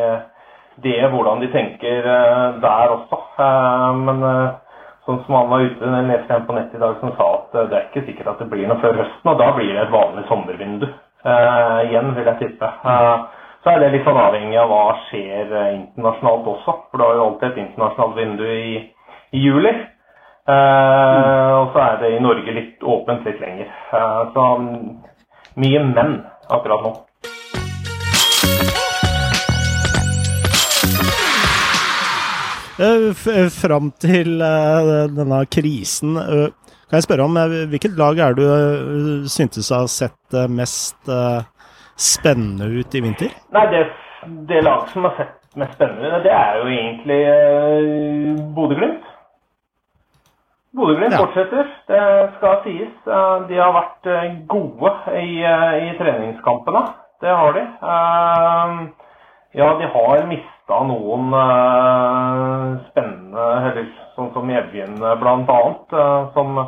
det 0.84 1.10
hvordan 1.12 1.44
de 1.44 1.52
tenker 1.54 2.08
eh, 2.08 2.48
der 2.64 2.96
også. 2.96 3.20
Eh, 3.40 4.00
men 4.06 4.24
eh, 4.30 4.56
sånn 5.08 5.22
som 5.26 5.38
han 5.40 5.52
var 5.52 5.66
ute, 5.66 5.92
jeg 5.96 6.08
leste 6.10 6.40
på 6.48 6.56
nettet 6.56 6.78
i 6.78 6.84
dag 6.84 6.96
som 7.02 7.14
sa 7.18 7.30
at 7.36 7.60
det 7.60 7.78
er 7.78 7.86
ikke 7.90 8.06
sikkert 8.08 8.32
at 8.34 8.42
det 8.44 8.50
blir 8.52 8.70
noe 8.70 8.82
før 8.84 8.98
høsten, 9.02 9.32
og 9.32 9.40
da 9.42 9.52
blir 9.58 9.72
det 9.74 9.84
et 9.84 9.94
vanlig 9.94 10.26
sommervindu. 10.30 10.90
igjen, 11.90 12.14
vil 12.16 12.28
jeg 12.30 12.40
tippe. 12.40 12.68
så 13.64 13.72
er 13.72 13.80
det 13.80 13.90
litt 13.92 14.06
sånn 14.08 14.20
avhengig 14.22 14.56
av 14.62 14.70
hva 14.72 14.84
skjer 15.10 15.50
internasjonalt 15.74 16.48
også. 16.48 16.76
For 16.92 16.98
det 16.98 17.08
har 17.08 17.18
jo 17.18 17.26
alltid 17.26 17.48
et 17.50 17.64
internasjonalt 17.66 18.16
vindu 18.16 18.46
i, 18.48 18.78
i 19.36 19.42
juli. 19.44 19.74
Uh, 20.50 21.52
og 21.60 21.74
så 21.74 21.82
er 21.84 21.98
det 22.02 22.10
i 22.16 22.22
Norge 22.24 22.54
litt 22.56 22.82
åpent 22.82 23.28
litt 23.28 23.42
lenger. 23.44 23.70
Uh, 23.92 24.22
så 24.34 24.46
mye 25.62 25.82
menn 25.92 26.16
akkurat 26.50 26.86
nå. 26.86 26.94
Fram 33.62 33.92
til 34.00 34.42
eh, 34.42 34.90
denne 35.12 35.44
krisen, 35.52 36.16
kan 36.90 36.98
jeg 36.98 37.06
spørre 37.06 37.26
om 37.28 37.36
hvilket 37.70 37.98
lag 38.00 38.18
er 38.18 38.38
du 38.38 39.28
syntes 39.30 39.70
har 39.70 39.86
sett 39.94 40.38
mest 40.50 41.12
spennende 42.00 42.66
ut 42.66 42.96
i 42.98 43.02
vinter? 43.06 43.36
Nei, 43.54 43.66
det, 43.70 43.84
det 44.50 44.64
laget 44.66 44.96
som 44.96 45.06
har 45.06 45.14
sett 45.20 45.36
mest 45.60 45.76
spennende 45.78 46.10
ut, 46.10 46.24
det 46.26 46.34
er 46.34 46.58
jo 46.58 46.72
egentlig 46.74 47.20
Bodø-Glimt. 48.58 49.06
Bodø-Glimt 50.80 51.14
ja. 51.14 51.22
fortsetter, 51.22 51.70
det 51.92 52.02
skal 52.40 52.58
sies. 52.66 52.96
De 53.52 53.62
har 53.62 53.76
vært 53.78 54.10
gode 54.50 54.96
i, 55.20 55.44
i 55.46 55.94
treningskampene. 56.02 56.88
det 57.22 57.38
har 57.38 57.54
de. 57.60 57.68
Ja, 59.52 59.78
de 59.80 59.86
har 59.86 60.28
mista 60.30 60.78
noen 60.86 61.32
spennende 62.92 63.46
heller, 63.64 63.88
sånn 64.14 64.28
som 64.36 64.52
Evjen 64.54 65.00
bl.a., 65.02 65.56
som, 66.36 66.60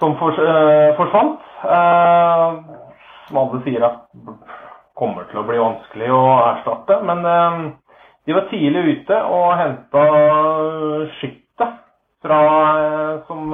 som 0.00 0.14
forsvant. 0.16 1.42
Som 3.26 3.40
alle 3.42 3.60
sier 3.66 3.84
at 3.84 3.98
kommer 4.96 5.28
til 5.28 5.42
å 5.42 5.44
bli 5.50 5.60
vanskelig 5.60 6.08
å 6.16 6.22
erstatte. 6.46 6.96
Men 7.10 7.20
de 8.24 8.38
var 8.38 8.48
tidlig 8.48 8.86
ute 8.96 9.20
og 9.36 9.52
henta 9.60 10.06
Skytte 11.18 11.68
fra, 12.24 12.40
som 13.28 13.52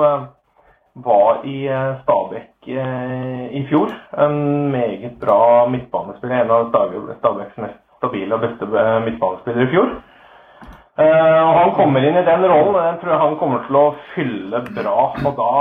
var 1.09 1.43
i 1.43 1.59
Stabæk 2.05 2.71
i 2.71 3.67
fjor. 3.67 3.99
En 4.15 4.41
meget 4.71 5.19
bra 5.19 5.67
midtbanespiller. 5.75 6.47
En 6.47 6.57
av 6.61 6.71
Stabæks 7.19 7.59
mest 7.67 7.83
stabile 7.99 8.39
og 8.39 8.47
beste 8.47 8.69
midtbanespillere 9.07 9.69
i 9.69 9.73
fjor. 9.75 9.97
Og 10.99 11.53
Han 11.55 11.69
kommer 11.77 12.03
inn 12.03 12.17
i 12.19 12.25
den 12.27 12.45
rollen, 12.51 12.75
og 12.75 12.83
den 12.83 12.97
tror 12.99 13.13
jeg 13.13 13.21
han 13.23 13.37
kommer 13.39 13.61
til 13.69 13.77
å 13.79 13.85
fylle 14.17 14.63
bra. 14.75 14.97
Og 15.23 15.37
da 15.39 15.53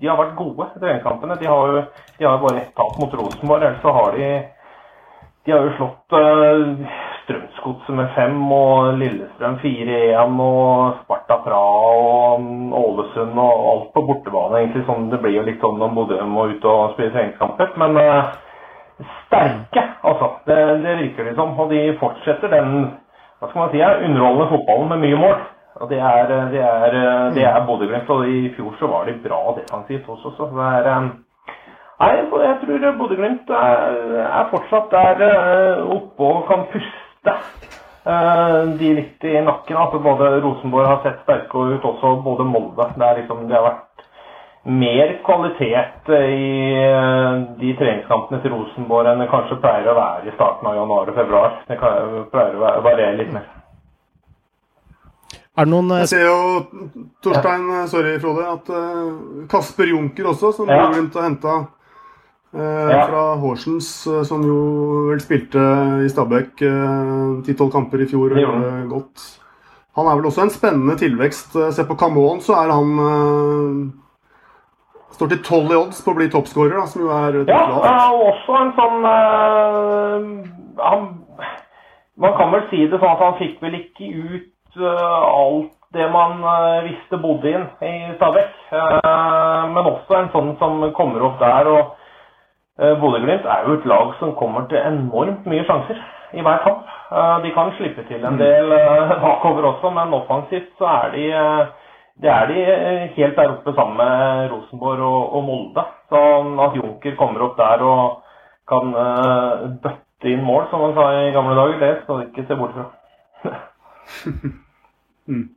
De 0.00 0.08
har 0.10 0.18
vært 0.18 0.34
gode 0.34 0.66
i 0.66 0.82
treningskampene. 0.82 1.36
De 1.38 1.46
har 1.46 1.70
jo 1.70 1.84
de 2.22 2.28
har 2.28 2.38
bare 2.38 2.56
ett 2.56 2.74
tap 2.74 2.98
mot 2.98 3.14
Rosenborg. 3.14 3.62
Ellers 3.62 3.80
så 3.82 3.92
har 3.92 4.12
de 4.12 4.42
De 5.44 5.52
har 5.52 5.64
jo 5.66 5.72
slått 5.74 6.14
uh, 6.14 6.92
Strømsgodset 7.22 7.96
med 7.98 8.12
fem 8.14 8.36
og 8.54 8.92
Lillestrøm 9.00 9.56
4-1 9.62 10.36
og 10.44 11.00
Sparta 11.00 11.40
Praha 11.42 11.88
og 12.36 12.76
Ålesund 12.78 13.40
og 13.42 13.64
alt 13.72 13.88
på 13.94 14.04
bortebane. 14.06 14.60
egentlig 14.60 14.84
sånn, 14.86 15.10
Det 15.10 15.18
blir 15.22 15.34
jo 15.40 15.42
litt 15.48 15.58
sånn 15.60 15.82
når 15.82 15.94
Bodø 15.96 16.20
må 16.30 16.46
ut 16.52 16.64
og 16.64 16.94
spille 16.94 17.10
treningskamper. 17.10 17.74
Men 17.82 17.98
uh, 17.98 18.30
sterke, 19.00 19.82
altså. 20.02 20.28
Det, 20.46 20.58
det 20.84 20.98
virker 20.98 21.24
det 21.24 21.34
som. 21.36 21.58
Og 21.58 21.70
de 21.70 21.96
fortsetter 22.00 22.52
den 22.52 22.92
hva 23.42 23.48
skal 23.50 23.58
man 23.58 23.72
si, 23.72 23.80
underholdende 23.82 24.50
fotballen 24.52 24.88
med 24.92 25.02
mye 25.02 25.18
mål. 25.18 25.40
Og 25.82 25.88
Det 25.90 25.98
er, 25.98 26.26
det 26.52 26.60
er, 26.62 26.94
er 27.48 27.66
Bodø-Glimt. 27.66 28.10
Og 28.10 28.28
i 28.28 28.52
fjor 28.56 28.74
så 28.78 28.86
var 28.86 29.04
de 29.04 29.18
bra 29.28 29.40
defensivt 29.56 30.08
også. 30.08 30.30
Så 30.36 30.46
det 30.52 30.66
er, 30.68 31.08
nei, 32.00 32.10
jeg 32.18 32.28
tror 32.30 32.98
Bodø-Glimt 33.00 33.50
er, 33.50 33.82
er, 34.22 34.46
fortsatt 34.52 34.94
der 34.94 35.82
oppe 35.96 36.22
og 36.22 36.46
kan 36.50 36.68
puste 36.72 37.34
de 38.78 38.92
litt 39.00 39.26
i 39.26 39.34
nakken. 39.42 39.76
Altså 39.76 39.98
både 39.98 40.30
Rosenborg 40.44 40.86
har 40.86 41.02
sett 41.02 41.24
sterke 41.24 41.66
ut, 41.74 41.84
også 41.90 42.14
både 42.22 42.46
Molde. 42.46 42.86
Det, 42.94 43.10
liksom, 43.18 43.48
det 43.48 43.58
har 43.58 43.66
vært 43.70 43.91
mer 44.64 45.16
kvalitet 45.26 46.10
i 46.12 46.50
de 47.58 47.72
treningskampene 47.78 48.38
til 48.44 48.54
Rosenborg 48.54 49.10
enn 49.10 49.24
det 49.24 49.30
kanskje 49.32 49.58
pleier 49.62 49.90
å 49.90 49.96
være 49.98 50.30
i 50.30 50.34
starten 50.36 50.68
av 50.70 50.76
januar 50.78 51.10
og 51.10 51.18
februar. 51.18 51.56
Det 51.66 51.78
pleier 51.80 52.54
å 52.54 52.84
variere 52.84 53.18
litt 53.18 53.32
mer. 53.34 53.48
Er 55.52 55.66
det 55.66 55.72
noen 55.74 55.90
Jeg 56.00 56.08
ser 56.14 56.22
jo, 56.24 56.36
Torstein, 57.20 57.66
sorry 57.90 58.14
Frode, 58.22 58.46
at 58.54 58.70
Kasper 59.52 59.90
Junker 59.90 60.30
også, 60.30 60.52
som 60.56 60.70
ja. 60.70 60.86
Glimt 60.94 61.18
har 61.18 61.26
henta 61.26 61.56
eh, 61.58 62.92
ja. 62.94 63.02
fra 63.10 63.24
Horsens, 63.42 63.90
som 64.30 64.46
jo 64.48 64.60
vel 65.10 65.20
spilte 65.20 65.66
i 66.06 66.08
Stabæk 66.08 66.62
ti-tolv 67.44 67.74
kamper 67.74 68.06
i 68.06 68.08
fjor 68.08 68.32
og 68.32 68.40
gjorde 68.40 68.70
det 68.70 68.88
godt. 68.94 69.26
Han 69.98 70.08
er 70.08 70.16
vel 70.16 70.30
også 70.30 70.46
en 70.46 70.54
spennende 70.54 70.96
tilvekst. 70.96 71.58
Se 71.76 71.84
på 71.84 71.98
Camon, 72.00 72.40
så 72.40 72.56
er 72.62 72.72
han 72.72 73.90
Står 75.12 75.28
til 75.28 75.42
tolv 75.44 75.72
i 75.72 75.76
odds 75.76 76.00
på 76.04 76.14
å 76.14 76.16
bli 76.16 76.28
toppskårer, 76.32 76.78
som 76.88 77.04
jo 77.04 77.12
er 77.12 77.42
Ja, 77.50 77.66
og 78.08 78.22
også 78.30 78.56
en 78.60 78.72
sånn 78.78 79.04
uh, 79.04 80.30
han, 80.80 81.04
Man 82.22 82.36
kan 82.38 82.52
vel 82.54 82.64
si 82.70 82.86
det 82.86 83.00
sånn 83.00 83.12
at 83.12 83.24
han 83.24 83.38
fikk 83.40 83.60
vel 83.64 83.76
ikke 83.82 84.08
ut 84.08 84.80
uh, 84.80 85.20
alt 85.28 85.74
det 85.92 86.06
man 86.08 86.40
uh, 86.40 86.84
visste 86.86 87.20
bodde 87.20 87.52
inn 87.52 87.66
i 87.84 88.14
Stabæk. 88.16 88.54
men 88.72 89.90
også 89.90 90.16
en 90.16 90.30
sånn 90.32 90.54
som 90.60 90.80
kommer 90.96 91.26
opp 91.28 91.36
der. 91.42 91.68
og 91.68 91.98
Bodø-Glimt 93.02 93.44
er 93.44 93.66
jo 93.66 93.74
et 93.76 93.84
lag 93.86 94.14
som 94.16 94.32
kommer 94.38 94.64
til 94.70 94.80
enormt 94.80 95.44
mye 95.44 95.66
sjanser 95.68 96.00
i 96.32 96.40
hver 96.40 96.62
kamp. 96.64 96.88
de 97.44 97.50
kan 97.52 97.74
slippe 97.76 98.06
til 98.08 98.24
en 98.24 98.38
mm. 98.38 98.40
del 98.40 98.72
bakover 99.20 99.68
også, 99.74 99.92
men 99.92 100.16
offensivt 100.16 100.72
så 100.80 100.88
er 100.88 101.12
de 101.12 101.26
det 102.20 102.28
er 102.28 102.50
de 102.50 102.58
eh, 102.60 103.04
helt 103.16 103.38
der 103.38 103.54
oppe 103.54 103.72
sammen 103.76 103.96
med 103.96 104.50
Rosenborg 104.52 105.00
og, 105.00 105.22
og 105.36 105.44
Molde. 105.46 105.84
Så 106.12 106.20
at 106.66 106.76
Junker 106.76 107.16
kommer 107.16 107.46
opp 107.46 107.56
der 107.56 107.84
og 107.86 108.20
kan 108.68 108.92
uh, 108.94 109.64
bøtte 109.82 110.30
inn 110.30 110.44
mål, 110.46 110.68
som 110.70 110.84
man 110.84 110.94
sa 110.94 111.06
i 111.18 111.32
gamle 111.34 111.56
dager, 111.58 111.80
det 111.80 112.04
skal 112.04 112.20
vi 112.20 112.26
ikke 112.28 112.44
se 112.46 112.58
bort 112.60 112.76
fra. 112.76 113.54
mm. 115.32 115.48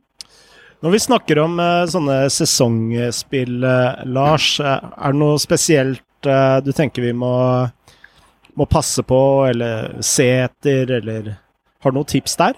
Når 0.82 0.94
vi 0.96 1.02
snakker 1.04 1.40
om 1.44 1.60
uh, 1.60 1.84
sånne 1.92 2.18
sesongspill, 2.34 3.60
uh, 3.62 4.02
Lars, 4.10 4.56
er 4.58 5.06
det 5.06 5.20
noe 5.20 5.38
spesielt 5.42 6.02
du 6.26 6.72
tenker 6.74 7.04
vi 7.04 7.12
må, 7.14 7.28
må 8.58 8.64
passe 8.66 9.04
på 9.06 9.18
eller 9.46 10.00
se 10.02 10.24
etter, 10.48 10.90
eller 10.96 11.28
har 11.84 11.92
du 11.92 12.00
noen 12.00 12.08
tips 12.10 12.34
der? 12.40 12.56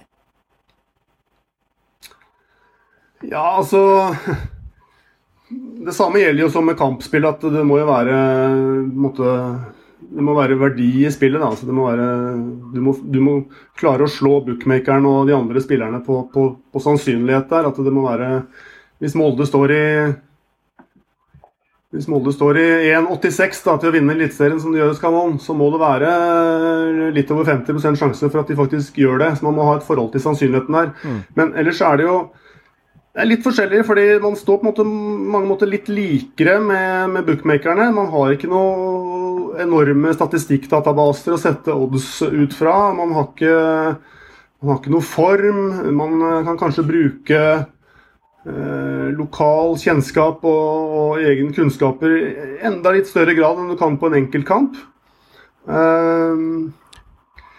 Ja, 3.27 3.57
altså 3.57 3.81
Det 5.85 5.95
samme 5.97 6.21
gjelder 6.21 6.45
jo 6.45 6.53
som 6.53 6.67
med 6.69 6.79
kampspill, 6.79 7.27
at 7.27 7.43
det 7.43 7.65
må 7.67 7.81
jo 7.81 7.89
være 7.89 8.17
måtte, 8.85 9.33
det 10.05 10.25
må 10.25 10.35
være 10.37 10.59
verdi 10.61 10.91
i 11.07 11.13
spillet. 11.13 11.41
Da. 11.41 11.49
Altså, 11.49 11.67
det 11.67 11.77
må 11.77 11.89
være, 11.89 12.09
du, 12.75 12.81
må, 12.85 12.95
du, 13.01 13.21
må, 13.25 13.37
klare 13.79 14.05
å 14.05 14.13
slå 14.13 14.39
bookmakeren 14.47 15.09
og 15.09 15.29
de 15.31 15.37
andre 15.37 15.63
spillerne 15.65 16.03
på, 16.05 16.27
på, 16.35 16.49
på 16.73 16.83
sannsynlighet 16.85 17.49
der. 17.51 17.71
At 17.71 17.81
det 17.81 17.95
må 17.95 18.05
være 18.07 18.43
Hvis 18.99 19.17
Molde 19.17 19.47
står 19.47 19.73
i 19.73 19.85
hvis 21.89 22.05
Molde 22.05 22.35
står 22.37 22.59
i 22.61 22.67
1,86 22.93 23.63
til 23.65 23.89
å 23.89 23.93
vinne 23.95 24.13
Eliteserien 24.13 24.59
som 24.61 24.75
de 24.75 24.83
gjør 24.83 24.91
i 24.93 24.99
Kanon, 25.01 25.39
så 25.41 25.55
må 25.57 25.71
det 25.73 25.79
være 25.81 26.11
litt 27.17 27.31
over 27.33 27.49
50% 27.49 27.97
sjanse 27.97 28.29
for 28.29 28.43
at 28.43 28.51
de 28.53 28.59
faktisk 28.59 28.99
gjør 29.01 29.23
det. 29.23 29.31
Så 29.39 29.47
man 29.47 29.57
må 29.57 29.65
ha 29.71 29.79
et 29.79 29.87
forhold 29.87 30.11
til 30.13 30.21
sannsynligheten 30.21 30.77
der. 30.77 30.91
Mm. 31.01 31.23
Men 31.39 31.55
ellers 31.63 31.81
er 31.81 31.97
det 31.97 32.05
jo 32.05 32.19
det 33.19 33.25
er 33.25 33.31
litt 33.33 33.43
forskjellig, 33.43 33.81
fordi 33.83 34.03
man 34.23 34.37
står 34.39 34.61
på 34.61 34.69
måte, 34.69 34.85
mange 34.87 35.49
måter 35.49 35.67
litt 35.67 35.89
likere 35.91 36.61
med, 36.63 37.09
med 37.17 37.25
bookmakerne. 37.27 37.89
Man 37.91 38.13
har 38.13 38.31
ikke 38.31 38.47
noe 38.47 39.57
enorme 39.59 40.13
statistikkdatabaser 40.15 41.35
å 41.35 41.41
sette 41.43 41.75
odds 41.75 42.07
ut 42.23 42.55
fra. 42.55 42.77
Man 42.95 43.17
har 43.17 43.27
ikke, 43.27 43.57
man 44.63 44.71
har 44.71 44.79
ikke 44.79 44.95
noe 44.95 45.09
form. 45.09 45.59
Man 45.99 46.15
eh, 46.29 46.47
kan 46.47 46.61
kanskje 46.63 46.87
bruke 46.87 47.43
eh, 47.43 49.11
lokal 49.19 49.75
kjennskap 49.83 50.47
og, 50.47 50.95
og 51.03 51.27
egen 51.27 51.51
kunnskaper 51.59 52.15
i 52.15 52.33
enda 52.71 52.95
litt 52.95 53.11
større 53.11 53.35
grad 53.35 53.59
enn 53.59 53.75
du 53.75 53.81
kan 53.83 53.99
på 53.99 54.13
en 54.13 54.21
enkeltkamp. 54.21 54.79
Eh, 55.67 56.47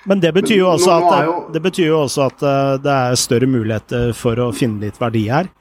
men 0.10 0.24
det 0.24 0.34
betyr 0.34 0.58
jo 0.58 0.72
også, 0.72 0.98
at, 0.98 1.26
jo... 1.28 1.38
det, 1.54 1.62
betyr 1.62 1.88
jo 1.92 2.02
også 2.08 2.26
at 2.26 2.44
eh, 2.50 2.76
det 2.82 2.94
er 2.96 3.20
større 3.22 3.50
muligheter 3.50 4.12
for 4.18 4.42
å 4.42 4.50
finne 4.56 4.82
litt 4.88 4.98
verdi 5.02 5.28
her? 5.30 5.52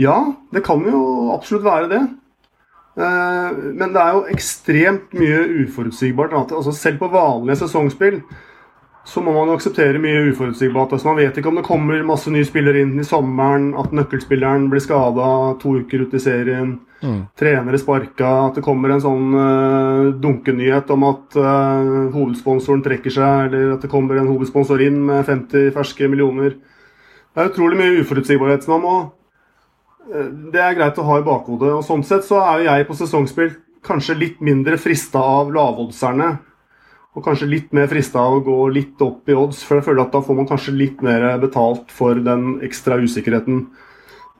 Ja, 0.00 0.16
det 0.54 0.64
kan 0.64 0.80
jo 0.88 1.02
absolutt 1.34 1.66
være 1.66 1.90
det. 1.92 2.00
Eh, 3.00 3.58
men 3.76 3.92
det 3.92 4.00
er 4.00 4.16
jo 4.16 4.28
ekstremt 4.32 5.12
mye 5.16 5.42
uforutsigbart. 5.66 6.32
Altså 6.36 6.72
selv 6.72 7.02
på 7.02 7.10
vanlige 7.12 7.60
sesongspill 7.62 8.22
så 9.10 9.22
må 9.24 9.32
man 9.34 9.52
akseptere 9.54 10.00
mye 10.00 10.30
uforutsigbart. 10.30 10.92
Altså 10.92 11.10
man 11.10 11.20
vet 11.20 11.36
ikke 11.36 11.52
om 11.52 11.60
det 11.60 11.66
kommer 11.68 12.04
masse 12.06 12.32
nye 12.32 12.46
spillere 12.46 12.84
inn 12.84 12.98
i 13.00 13.06
sommeren, 13.06 13.72
at 13.80 13.92
nøkkelspilleren 13.96 14.68
blir 14.72 14.82
skada 14.84 15.30
to 15.60 15.80
uker 15.80 16.06
ut 16.06 16.16
i 16.16 16.22
serien, 16.22 16.78
mm. 17.02 17.20
trenere 17.38 17.78
sparka, 17.80 18.30
at 18.48 18.58
det 18.58 18.64
kommer 18.64 18.94
en 18.94 19.02
sånn 19.04 19.36
uh, 19.36 20.10
dunkenyhet 20.22 20.90
om 20.94 21.06
at 21.08 21.38
uh, 21.38 22.10
hovedsponsoren 22.14 22.84
trekker 22.84 23.14
seg, 23.14 23.48
eller 23.48 23.76
at 23.76 23.86
det 23.86 23.92
kommer 23.92 24.20
en 24.20 24.30
hovedsponsor 24.30 24.82
inn 24.84 25.00
med 25.08 25.24
50 25.28 25.72
ferske 25.76 26.10
millioner. 26.10 26.58
Det 27.30 27.42
er 27.42 27.50
utrolig 27.52 27.78
mye 27.78 28.04
uforutsigbarhet. 28.04 28.68
Man 28.70 28.84
må 28.84 28.94
uh, 30.10 30.28
Det 30.52 30.62
er 30.62 30.78
greit 30.78 31.00
å 31.00 31.08
ha 31.08 31.18
i 31.20 31.26
bakhodet. 31.26 31.72
Og 31.78 31.86
sånn 31.86 32.06
sett 32.06 32.26
så 32.26 32.42
er 32.44 32.60
jo 32.60 32.70
jeg 32.70 32.88
på 32.88 33.00
sesongspill 33.00 33.56
kanskje 33.86 34.18
litt 34.18 34.40
mindre 34.44 34.76
frista 34.80 35.22
av 35.24 35.52
lavoddserne 35.54 36.34
og 37.16 37.24
kanskje 37.26 37.48
litt 37.50 37.72
mer 37.74 37.88
frista 37.90 38.22
av 38.22 38.38
å 38.38 38.42
gå 38.46 38.56
litt 38.70 39.00
opp 39.02 39.28
i 39.30 39.34
odds, 39.34 39.64
for 39.66 39.78
jeg 39.78 39.88
føler 39.88 40.04
at 40.04 40.12
da 40.14 40.20
får 40.22 40.36
man 40.38 40.46
kanskje 40.46 40.76
litt 40.76 41.00
mer 41.02 41.24
betalt 41.42 41.90
for 41.94 42.20
den 42.22 42.60
ekstra 42.66 43.00
usikkerheten. 43.02 43.64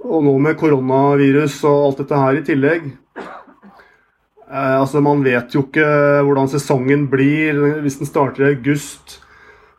Og 0.00 0.24
nå 0.24 0.34
med 0.40 0.58
koronavirus 0.60 1.58
og 1.68 1.86
alt 1.86 2.02
dette 2.02 2.20
her 2.20 2.38
i 2.38 2.44
tillegg 2.46 2.86
eh, 3.20 4.76
Altså, 4.80 5.02
man 5.04 5.24
vet 5.26 5.52
jo 5.54 5.66
ikke 5.66 5.88
hvordan 6.26 6.48
sesongen 6.52 7.08
blir 7.12 7.58
hvis 7.84 8.00
den 8.00 8.08
starter 8.08 8.46
i 8.46 8.54
august. 8.54 9.18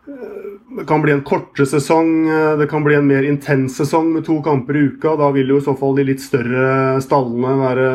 Eh, 0.07 0.51
det 0.77 0.85
kan 0.87 1.01
bli 1.03 1.11
en 1.11 1.23
kortere 1.27 1.65
sesong, 1.67 2.11
eh, 2.29 2.57
det 2.61 2.69
kan 2.71 2.85
bli 2.85 2.95
en 2.95 3.07
mer 3.07 3.25
intens 3.27 3.75
sesong 3.81 4.13
med 4.13 4.25
to 4.27 4.37
kamper 4.45 4.77
i 4.77 4.85
uka. 4.91 5.15
Da 5.19 5.31
vil 5.35 5.51
jo 5.51 5.57
i 5.59 5.65
så 5.65 5.73
fall 5.77 5.97
de 5.97 6.05
litt 6.07 6.23
større 6.23 7.01
stallene 7.03 7.57
være, 7.59 7.89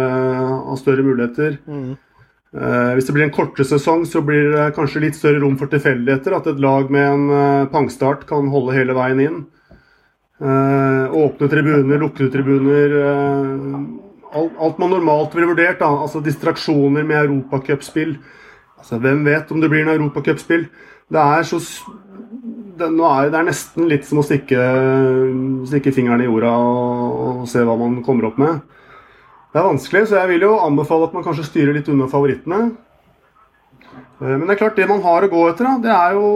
ha 0.66 0.76
større 0.80 1.06
muligheter. 1.06 1.56
Mm. 1.66 1.94
Eh, 2.56 2.92
hvis 2.96 3.08
det 3.08 3.14
blir 3.16 3.26
en 3.26 3.34
kortere 3.34 3.66
sesong, 3.68 4.06
så 4.08 4.22
blir 4.24 4.52
det 4.54 4.70
kanskje 4.76 5.02
litt 5.04 5.16
større 5.18 5.42
rom 5.42 5.56
for 5.60 5.72
tilfeldigheter. 5.72 6.36
At 6.36 6.48
et 6.50 6.62
lag 6.62 6.90
med 6.92 7.04
en 7.04 7.26
eh, 7.30 7.68
pangstart 7.72 8.26
kan 8.28 8.48
holde 8.52 8.76
hele 8.76 8.96
veien 8.96 9.22
inn. 9.24 9.44
Eh, 10.36 11.14
åpne 11.16 11.48
tribuner, 11.48 12.00
lukkede 12.02 12.30
tribuner. 12.32 12.96
Alt, 14.36 14.52
alt, 14.58 14.78
man 14.78 14.90
normalt 14.92 15.34
ville 15.34 15.48
vurdert. 15.48 15.78
Da. 15.80 15.88
Altså 16.04 16.20
distraksjoner 16.24 17.06
med 17.06 17.22
europacupspill. 17.22 18.16
Altså, 18.76 18.98
hvem 19.00 19.24
vet 19.24 19.52
om 19.52 19.62
det 19.62 19.70
blir 19.72 19.86
en 19.86 19.94
europacupspill? 19.94 20.66
Det 21.08 21.22
er 21.22 21.46
det, 22.76 22.88
er, 22.90 23.28
det 23.32 23.38
er 23.38 23.46
nesten 23.46 23.86
litt 23.88 24.04
som 24.04 24.20
å 24.20 24.24
stikke, 24.26 24.64
stikke 25.70 25.92
fingeren 25.96 26.20
i 26.20 26.26
jorda 26.28 26.50
og, 26.60 27.14
og, 27.22 27.44
se 27.48 27.62
hva 27.64 27.76
man 27.80 28.02
kommer 28.04 28.28
opp 28.28 28.40
med. 28.42 28.58
Det 29.52 29.62
er 29.62 29.68
vanskelig, 29.70 30.02
så 30.10 30.18
jeg 30.20 30.34
vil 30.34 30.44
jo 30.44 30.58
anbefale 30.60 31.08
at 31.08 31.14
man 31.16 31.24
kanskje 31.24 31.46
styrer 31.46 31.78
litt 31.78 31.88
unna 31.88 32.10
favorittene. 32.12 32.74
Men 34.20 34.44
det 34.44 34.56
er 34.56 34.60
klart, 34.60 34.76
det 34.76 34.88
man 34.90 35.00
har 35.04 35.24
å 35.24 35.32
gå 35.32 35.42
etter, 35.50 35.68
det 35.84 35.92
er 35.92 36.14
jo 36.16 36.28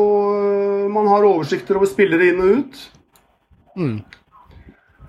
Man 0.92 1.06
har 1.08 1.24
oversikter 1.24 1.78
over 1.78 1.88
spillere 1.88 2.26
inn 2.28 2.40
og 2.42 2.56
ut. 2.60 2.80
Mm. 3.80 3.98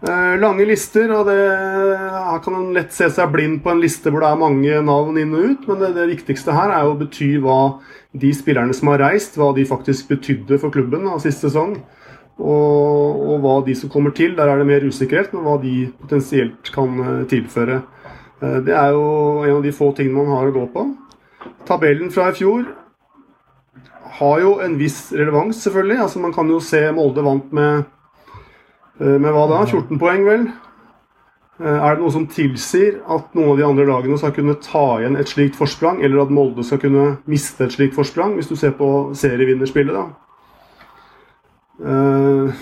Eh, 0.01 0.35
lange 0.41 0.65
lister, 0.65 1.11
og 1.13 1.27
det, 1.29 1.37
her 1.37 2.39
kan 2.41 2.55
en 2.57 2.71
lett 2.73 2.93
se 2.95 3.05
seg 3.13 3.29
blind 3.35 3.59
på 3.61 3.69
en 3.69 3.81
liste 3.83 4.09
hvor 4.09 4.23
det 4.23 4.31
er 4.31 4.39
mange 4.41 4.79
navn 4.87 5.19
inn 5.21 5.35
og 5.37 5.51
ut, 5.51 5.67
men 5.69 5.83
det, 5.83 5.91
det 5.99 6.07
viktigste 6.15 6.55
her 6.57 6.73
er 6.73 6.89
å 6.89 6.95
bety 6.97 7.35
hva 7.43 7.59
de 8.17 8.31
spillerne 8.33 8.73
som 8.73 8.89
har 8.89 9.03
reist, 9.05 9.37
hva 9.37 9.51
de 9.53 9.67
faktisk 9.69 10.09
betydde 10.09 10.57
for 10.63 10.73
klubben 10.73 11.05
av 11.05 11.21
sist 11.21 11.45
sesong. 11.45 11.77
Og, 12.41 13.21
og, 13.21 13.35
hva 13.43 13.59
de 13.67 13.75
som 13.77 13.91
kommer 13.93 14.15
til, 14.17 14.33
der 14.33 14.49
er 14.49 14.57
det 14.57 14.65
mer 14.65 14.87
usikkerhet, 14.87 15.35
men 15.35 15.45
hva 15.45 15.59
de 15.61 15.75
potensielt 16.01 16.73
kan 16.73 16.97
eh, 17.05 17.23
tilføre. 17.29 17.83
Eh, 18.41 18.57
det 18.65 18.73
er 18.73 18.95
jo 18.95 19.05
en 19.45 19.59
av 19.59 19.63
de 19.67 19.75
få 19.75 19.91
tingene 19.93 20.23
man 20.23 20.33
har 20.39 20.49
å 20.49 20.55
gå 20.55 20.65
på. 20.73 20.87
Tabellen 21.69 22.09
fra 22.13 22.31
i 22.31 22.37
fjor 22.41 22.65
har 24.17 24.41
jo 24.41 24.57
en 24.65 24.81
viss 24.81 25.11
relevans, 25.13 25.61
selvfølgelig. 25.61 26.01
Altså 26.07 26.25
Man 26.25 26.33
kan 26.33 26.49
jo 26.49 26.57
se 26.63 26.81
Molde 26.95 27.21
vant 27.25 27.53
med 27.53 27.85
Eh, 29.01 29.17
med 29.17 29.33
hva 29.33 29.47
da? 29.49 29.63
14 29.65 29.97
poeng, 30.01 30.25
vel? 30.27 30.49
Eh, 31.61 31.77
er 31.77 31.95
det 31.95 32.03
noe 32.03 32.13
som 32.13 32.27
tilsier 32.29 32.99
at 33.09 33.33
noen 33.37 33.53
av 33.53 33.59
de 33.59 33.65
andre 33.65 33.85
lagene 33.89 34.17
skal 34.21 34.33
kunne 34.35 34.59
ta 34.61 34.85
igjen 34.99 35.17
et 35.17 35.29
slikt 35.29 35.57
forsprang, 35.57 36.03
eller 36.05 36.23
at 36.23 36.33
Molde 36.33 36.65
skal 36.65 36.81
kunne 36.83 37.15
miste 37.29 37.65
et 37.65 37.73
slikt 37.73 37.97
forsprang, 37.97 38.35
hvis 38.37 38.51
du 38.51 38.55
ser 38.59 38.75
på 38.77 39.11
serievinnerspillet, 39.17 39.97
da? 39.97 40.05
Uh, 41.81 42.53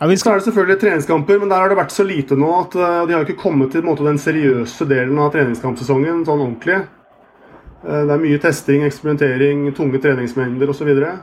ja, 0.00 0.06
skal... 0.06 0.18
Så 0.18 0.30
er 0.30 0.40
det 0.40 0.46
selvfølgelig 0.48 0.78
treningskamper, 0.82 1.38
men 1.38 1.50
der 1.52 1.62
har 1.62 1.70
det 1.70 1.78
vært 1.78 1.94
så 1.94 2.06
lite 2.06 2.38
nå 2.38 2.48
at 2.58 2.74
uh, 2.74 3.02
de 3.06 3.14
har 3.14 3.26
ikke 3.26 3.38
kommet 3.38 3.70
til 3.74 3.86
måte, 3.86 4.06
den 4.06 4.18
seriøse 4.18 4.86
delen 4.90 5.18
av 5.22 5.30
treningskampsesongen 5.34 6.24
sånn 6.26 6.42
ordentlig. 6.42 6.80
Uh, 7.84 8.02
det 8.02 8.16
er 8.16 8.24
mye 8.24 8.42
testing, 8.42 8.82
eksperimentering, 8.86 9.68
tunge 9.78 10.02
treningsmengder 10.02 10.74
osv. 10.74 10.90
Så, 10.90 11.14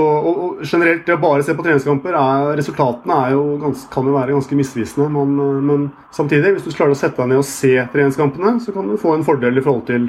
og, 0.00 0.26
og, 0.30 0.60
generelt, 0.64 1.04
det 1.06 1.14
å 1.16 1.20
bare 1.22 1.44
se 1.44 1.54
på 1.56 1.64
treningskamper, 1.64 2.16
er, 2.16 2.50
resultatene 2.58 3.16
er 3.26 3.34
jo 3.34 3.42
ganske, 3.62 3.88
kan 3.92 4.06
jo 4.08 4.14
være 4.16 4.36
ganske 4.36 4.58
misvisende. 4.58 5.08
Men, 5.12 5.64
men, 5.68 5.86
samtidig, 6.14 6.54
hvis 6.56 6.66
du 6.66 6.76
klarer 6.76 6.94
å 6.94 6.98
sette 6.98 7.20
deg 7.20 7.32
ned 7.32 7.42
og 7.42 7.48
se 7.48 7.72
treningskampene, 7.92 8.56
så 8.64 8.74
kan 8.76 8.88
du 8.88 8.96
få 9.00 9.16
en 9.16 9.26
fordel 9.26 9.60
i 9.60 9.64
forhold 9.64 9.84
til 9.90 10.08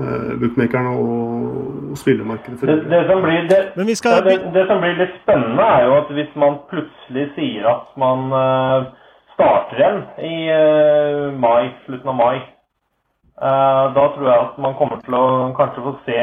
uh, 0.00 0.32
bookmakerne 0.40 0.96
og, 0.96 1.14
og 1.92 2.00
spillemarkedet. 2.00 2.60
Det, 2.62 2.76
det, 2.90 3.02
som 3.10 3.22
blir, 3.24 3.46
det, 3.52 3.86
skal... 4.00 4.20
det, 4.26 4.36
det, 4.56 4.66
som 4.70 4.82
blir 4.82 4.98
litt 5.00 5.16
spennende, 5.22 5.70
er 5.76 5.86
jo 5.86 5.96
at 6.00 6.12
hvis 6.18 6.34
man 6.44 6.60
plutselig 6.72 7.30
sier 7.38 7.70
at 7.76 7.94
man 8.00 8.26
uh, 8.34 8.90
starter 9.36 9.80
igjen 9.80 10.02
i 10.26 10.36
uh, 10.50 11.24
mai, 11.46 11.72
slutten 11.86 12.14
av 12.14 12.20
mai, 12.20 12.36
da 13.36 14.02
tror 14.14 14.24
jeg 14.24 14.44
at 14.46 14.54
man 14.64 14.72
kommer 14.78 14.96
til 15.04 15.12
å 15.12 15.24
kanskje 15.58 15.82
få 15.84 15.90
se 16.06 16.20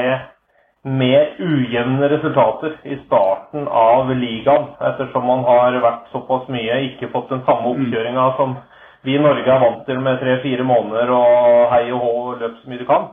mer 0.83 1.35
ujevne 1.39 2.09
resultater 2.09 2.75
i 2.83 2.97
starten 3.05 3.67
av 3.67 4.11
ligaen. 4.11 4.67
Ettersom 4.83 5.25
man 5.25 5.43
har 5.47 5.79
vært 5.83 6.11
såpass 6.11 6.47
mye, 6.51 6.81
ikke 6.89 7.11
fått 7.13 7.31
den 7.31 7.43
samme 7.47 7.71
mm. 7.71 7.73
oppkjøringa 7.73 8.29
som 8.39 8.55
vi 9.03 9.15
i 9.15 9.23
Norge 9.23 9.47
er 9.51 9.63
vant 9.63 9.83
til 9.87 9.99
med 9.99 10.19
tre-fire 10.21 10.63
måneder 10.67 11.11
og 11.11 11.71
hei 11.73 11.85
og 11.91 12.03
hå 12.03 12.13
og 12.23 12.43
løp 12.43 12.59
så 12.61 12.71
mye 12.71 12.83
du 12.83 12.85
kan. 12.87 13.09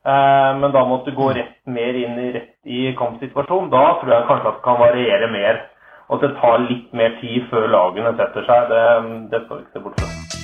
Eh, 0.00 0.50
men 0.60 0.72
da 0.72 0.84
måtte 0.88 1.12
du 1.12 1.16
gå 1.16 1.30
rett 1.36 1.56
mer 1.68 1.96
inn 1.96 2.18
i, 2.20 2.30
rett 2.36 2.56
i 2.64 2.90
kampsituasjonen. 2.96 3.72
Da 3.72 3.84
tror 4.00 4.14
jeg 4.16 4.28
kanskje 4.32 4.52
at 4.52 4.60
det 4.60 4.66
kan 4.68 4.80
variere 4.80 5.32
mer. 5.32 5.64
Og 6.08 6.18
at 6.18 6.28
det 6.28 6.36
tar 6.40 6.66
litt 6.66 6.92
mer 6.96 7.16
tid 7.20 7.48
før 7.52 7.68
lagene 7.70 8.16
setter 8.18 8.48
seg. 8.48 8.72
Det, 8.72 8.84
det 9.32 9.44
vi 9.46 9.64
ikke 9.64 9.84
bort 9.86 10.00
fra. 10.00 10.39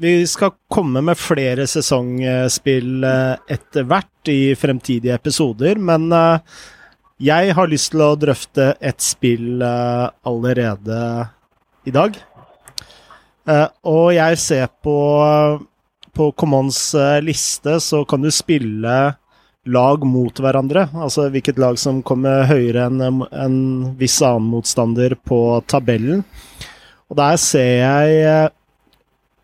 Vi 0.00 0.26
skal 0.30 0.52
komme 0.70 1.00
med 1.02 1.18
flere 1.18 1.64
sesongspill 1.66 3.02
eh, 3.02 3.32
etter 3.50 3.82
hvert 3.82 4.30
i 4.30 4.54
fremtidige 4.54 5.16
episoder, 5.18 5.80
men 5.82 6.04
eh, 6.14 6.60
jeg 7.26 7.54
har 7.58 7.66
lyst 7.66 7.90
til 7.90 8.04
å 8.04 8.12
drøfte 8.14 8.68
et 8.78 9.02
spill 9.02 9.58
eh, 9.58 10.04
allerede 10.22 11.00
i 11.82 11.94
dag. 11.94 12.14
Og 13.88 14.10
jeg 14.12 14.38
ser 14.38 14.66
på, 14.84 14.94
på 16.12 16.24
Commons 16.36 16.78
liste, 17.24 17.78
så 17.80 18.02
kan 18.04 18.20
du 18.20 18.28
spille 18.28 18.96
lag 19.72 20.04
mot 20.04 20.42
hverandre. 20.44 20.84
Altså 20.92 21.30
hvilket 21.32 21.56
lag 21.58 21.80
som 21.80 22.02
kommer 22.04 22.44
høyere 22.50 22.90
enn 22.90 23.00
en 23.24 23.56
viss 23.96 24.18
annen 24.20 24.50
motstander 24.52 25.16
på 25.16 25.40
tabellen. 25.64 26.20
Og 27.08 27.16
der 27.16 27.40
ser 27.40 27.72
jeg 27.80 28.52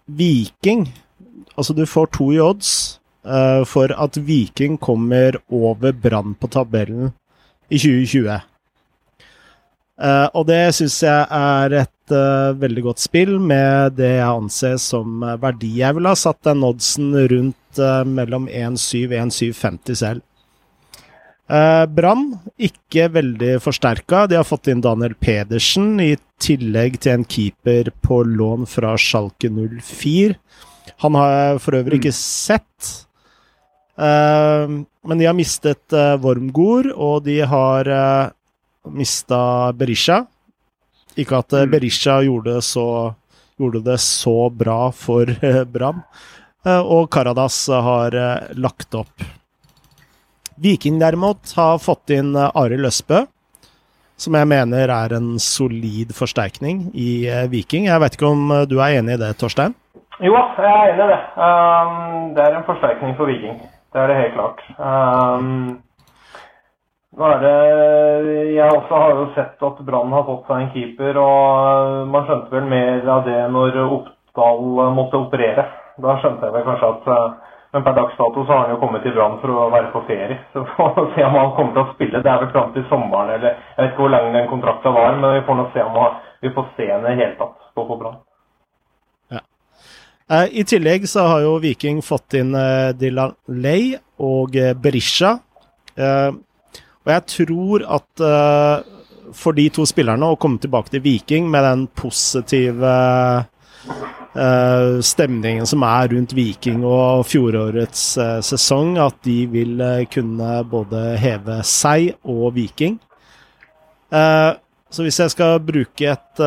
Viking 0.06 0.88
Altså, 1.56 1.72
du 1.72 1.84
får 1.86 2.10
to 2.16 2.32
i 2.34 2.40
odds 2.42 2.70
uh, 3.26 3.62
for 3.68 3.92
at 3.94 4.18
Viking 4.18 4.78
kommer 4.78 5.38
over 5.52 5.92
Brann 5.92 6.34
på 6.34 6.50
tabellen 6.50 7.12
i 7.70 7.78
2020. 7.78 8.26
Uh, 9.94 10.08
eh, 10.08 10.26
og 10.34 10.48
det 10.48 10.74
syns 10.74 10.96
jeg 11.06 11.28
er 11.38 11.76
et 11.84 12.14
uh, 12.14 12.56
veldig 12.58 12.84
godt 12.88 13.04
spill, 13.04 13.36
med 13.38 13.94
det 14.00 14.16
jeg 14.16 14.26
anser 14.26 14.76
som 14.82 15.22
verdi. 15.22 15.76
Jeg 15.78 15.94
ville 15.94 16.10
ha 16.10 16.18
satt 16.18 16.42
den 16.48 16.66
oddsen 16.66 17.14
rundt 17.14 17.82
mellom 18.10 18.50
1,7 18.50 19.06
og 19.06 19.16
1,750 19.28 20.02
selv. 20.02 20.26
Uh, 21.44 21.85
Brann 21.92 22.38
ikke 22.57 23.11
veldig 23.12 23.59
forsterka. 23.61 24.24
De 24.30 24.38
har 24.38 24.46
fått 24.48 24.70
inn 24.72 24.85
Daniel 24.85 25.16
Pedersen, 25.20 25.98
i 26.00 26.14
tillegg 26.40 27.00
til 27.04 27.18
en 27.18 27.26
keeper 27.28 27.90
på 28.04 28.22
lån 28.24 28.64
fra 28.70 28.94
Schalke 29.00 29.50
04. 29.52 30.38
Han 31.04 31.18
har 31.18 31.35
jeg 31.35 31.61
for 31.64 31.78
øvrig 31.78 32.00
ikke 32.00 32.14
sett. 32.16 32.92
Eh, 33.94 34.74
men 35.07 35.20
de 35.20 35.26
har 35.28 35.37
mistet 35.37 35.92
eh, 35.94 36.14
Wormgård, 36.20 36.90
og 36.94 37.24
de 37.26 37.40
har 37.46 37.90
eh, 37.90 38.33
mista 38.94 39.72
Berisha. 39.76 40.24
Ikke 41.20 41.42
at 41.42 41.54
eh, 41.57 41.68
Berisha 41.70 42.20
gjorde, 42.26 42.59
så, 42.64 42.87
gjorde, 43.61 43.85
det 43.87 44.00
så 44.02 44.48
bra 44.50 44.88
for 44.96 45.30
uh, 45.30 45.62
Brann. 45.64 46.02
og 46.64 47.11
Karadas 47.12 47.66
har 47.68 48.14
lagt 48.57 48.94
opp. 48.96 49.24
Viking 50.56 50.98
derimot 50.98 51.52
har 51.56 51.78
fått 51.82 52.12
inn 52.14 52.34
eh, 52.36 52.50
Arild 52.54 52.86
Østbø, 52.86 53.24
som 54.16 54.36
jeg 54.38 54.46
mener 54.46 54.90
er 54.94 55.14
en 55.16 55.34
solid 55.42 56.14
forsterkning 56.14 56.88
i 56.94 57.26
eh, 57.26 57.46
Viking. 57.50 57.88
Jeg 57.90 58.02
vet 58.02 58.14
ikke 58.14 58.30
om 58.30 58.52
eh, 58.54 58.66
du 58.70 58.78
er 58.78 59.00
enig 59.00 59.16
i 59.16 59.22
det, 59.24 59.32
Torstein? 59.40 59.74
Jo, 60.22 60.36
jeg 60.36 60.70
er 60.70 60.92
enig 60.92 61.08
i 61.08 61.10
det. 61.10 61.22
Um, 61.34 62.28
det 62.36 62.44
er 62.44 62.54
en 62.54 62.68
forsterkning 62.68 63.16
for 63.18 63.30
Viking. 63.30 63.58
Det 63.90 64.02
er 64.02 64.10
det 64.10 64.20
helt 64.20 64.36
klart. 64.38 64.62
Um, 64.78 65.80
det 67.14 67.56
Jeg 68.54 68.70
også 68.74 68.94
har 68.98 69.10
jo 69.18 69.26
sett 69.34 69.62
at 69.62 69.82
Brann 69.86 70.14
har 70.14 70.24
fått 70.26 70.46
seg 70.48 70.62
en 70.62 70.70
keeper, 70.74 71.18
og 71.18 72.08
man 72.10 72.26
skjønte 72.26 72.54
vel 72.54 72.70
mer 72.70 73.10
av 73.10 73.26
det 73.26 73.40
når 73.54 73.78
Oppdal 73.84 74.94
måtte 74.94 75.18
operere. 75.18 75.66
Da 76.02 76.16
skjønte 76.22 76.46
jeg 76.46 76.56
vel 76.56 76.66
kanskje 76.66 76.90
at 76.94 77.43
men 77.74 77.82
per 77.82 77.96
dags 77.96 78.14
dato 78.14 78.44
så 78.44 78.52
har 78.52 78.60
han 78.64 78.76
jo 78.76 78.80
kommet 78.82 79.02
til 79.02 79.16
Brann 79.16 79.40
for 79.42 79.50
å 79.50 79.70
være 79.72 79.88
på 79.90 80.04
ferie. 80.06 80.37
Så 80.52 80.62
får 80.76 80.92
vi 81.00 81.08
se 81.16 81.24
om 81.26 81.34
han 81.34 81.56
kommer 81.56 81.74
til 81.74 81.82
å 81.82 81.94
spille. 81.96 82.20
Det 82.22 82.30
er 82.30 82.44
vel 82.44 82.52
fram 82.52 82.70
til 82.76 82.84
sommeren, 82.90 83.32
eller 83.34 83.56
jeg 83.56 83.80
vet 83.80 83.90
ikke 83.90 84.04
hvor 84.04 84.12
lang 84.14 84.28
den 84.37 84.46
kontrakten 84.52 84.94
var. 84.94 85.18
Men 85.18 85.34
vi 85.40 85.42
får 85.48 85.58
nå 85.58 85.64
se 85.74 85.82
om 85.82 85.98
vi 86.44 86.54
får 86.54 86.70
se 86.76 86.87
henne 86.92 87.10
i 87.10 87.10
det 87.10 87.18
hele 87.24 87.37
tatt 87.40 87.58
stå 87.72 87.87
på 87.88 87.98
Brann. 87.98 88.22
Eh, 90.30 90.46
I 90.60 90.64
tillegg 90.64 91.08
så 91.08 91.26
har 91.28 91.42
jo 91.44 91.58
Viking 91.60 92.00
fått 92.04 92.37
inn 92.38 92.54
eh, 92.56 92.94
Dylan 92.96 93.34
Lay 93.60 93.92
og 94.24 94.56
eh, 94.56 94.72
Berisha. 94.72 95.37
Og 95.94 97.10
jeg 97.12 97.22
tror 97.30 97.84
at 97.98 98.22
for 99.38 99.54
de 99.54 99.66
to 99.70 99.84
spillerne 99.87 100.26
å 100.26 100.38
komme 100.40 100.58
tilbake 100.58 100.90
til 100.90 101.04
Viking 101.04 101.46
med 101.52 101.62
den 101.62 101.84
positive 101.94 102.94
uh, 104.34 105.00
stemningen 105.04 105.66
som 105.66 105.86
er 105.86 106.12
rundt 106.12 106.34
Viking 106.36 106.84
og 106.86 107.24
fjorårets 107.30 108.04
uh, 108.18 108.38
sesong, 108.44 108.98
at 109.02 109.16
de 109.26 109.38
vil 109.50 109.80
uh, 109.80 110.04
kunne 110.10 110.60
både 110.70 111.06
heve 111.22 111.62
seg 111.66 112.14
og 112.22 112.54
Viking. 112.58 113.00
så 114.14 115.02
hvis 115.02 115.16
jeg 115.18 115.30
skal 115.32 115.56
bruke 115.58 116.06
et 116.06 116.42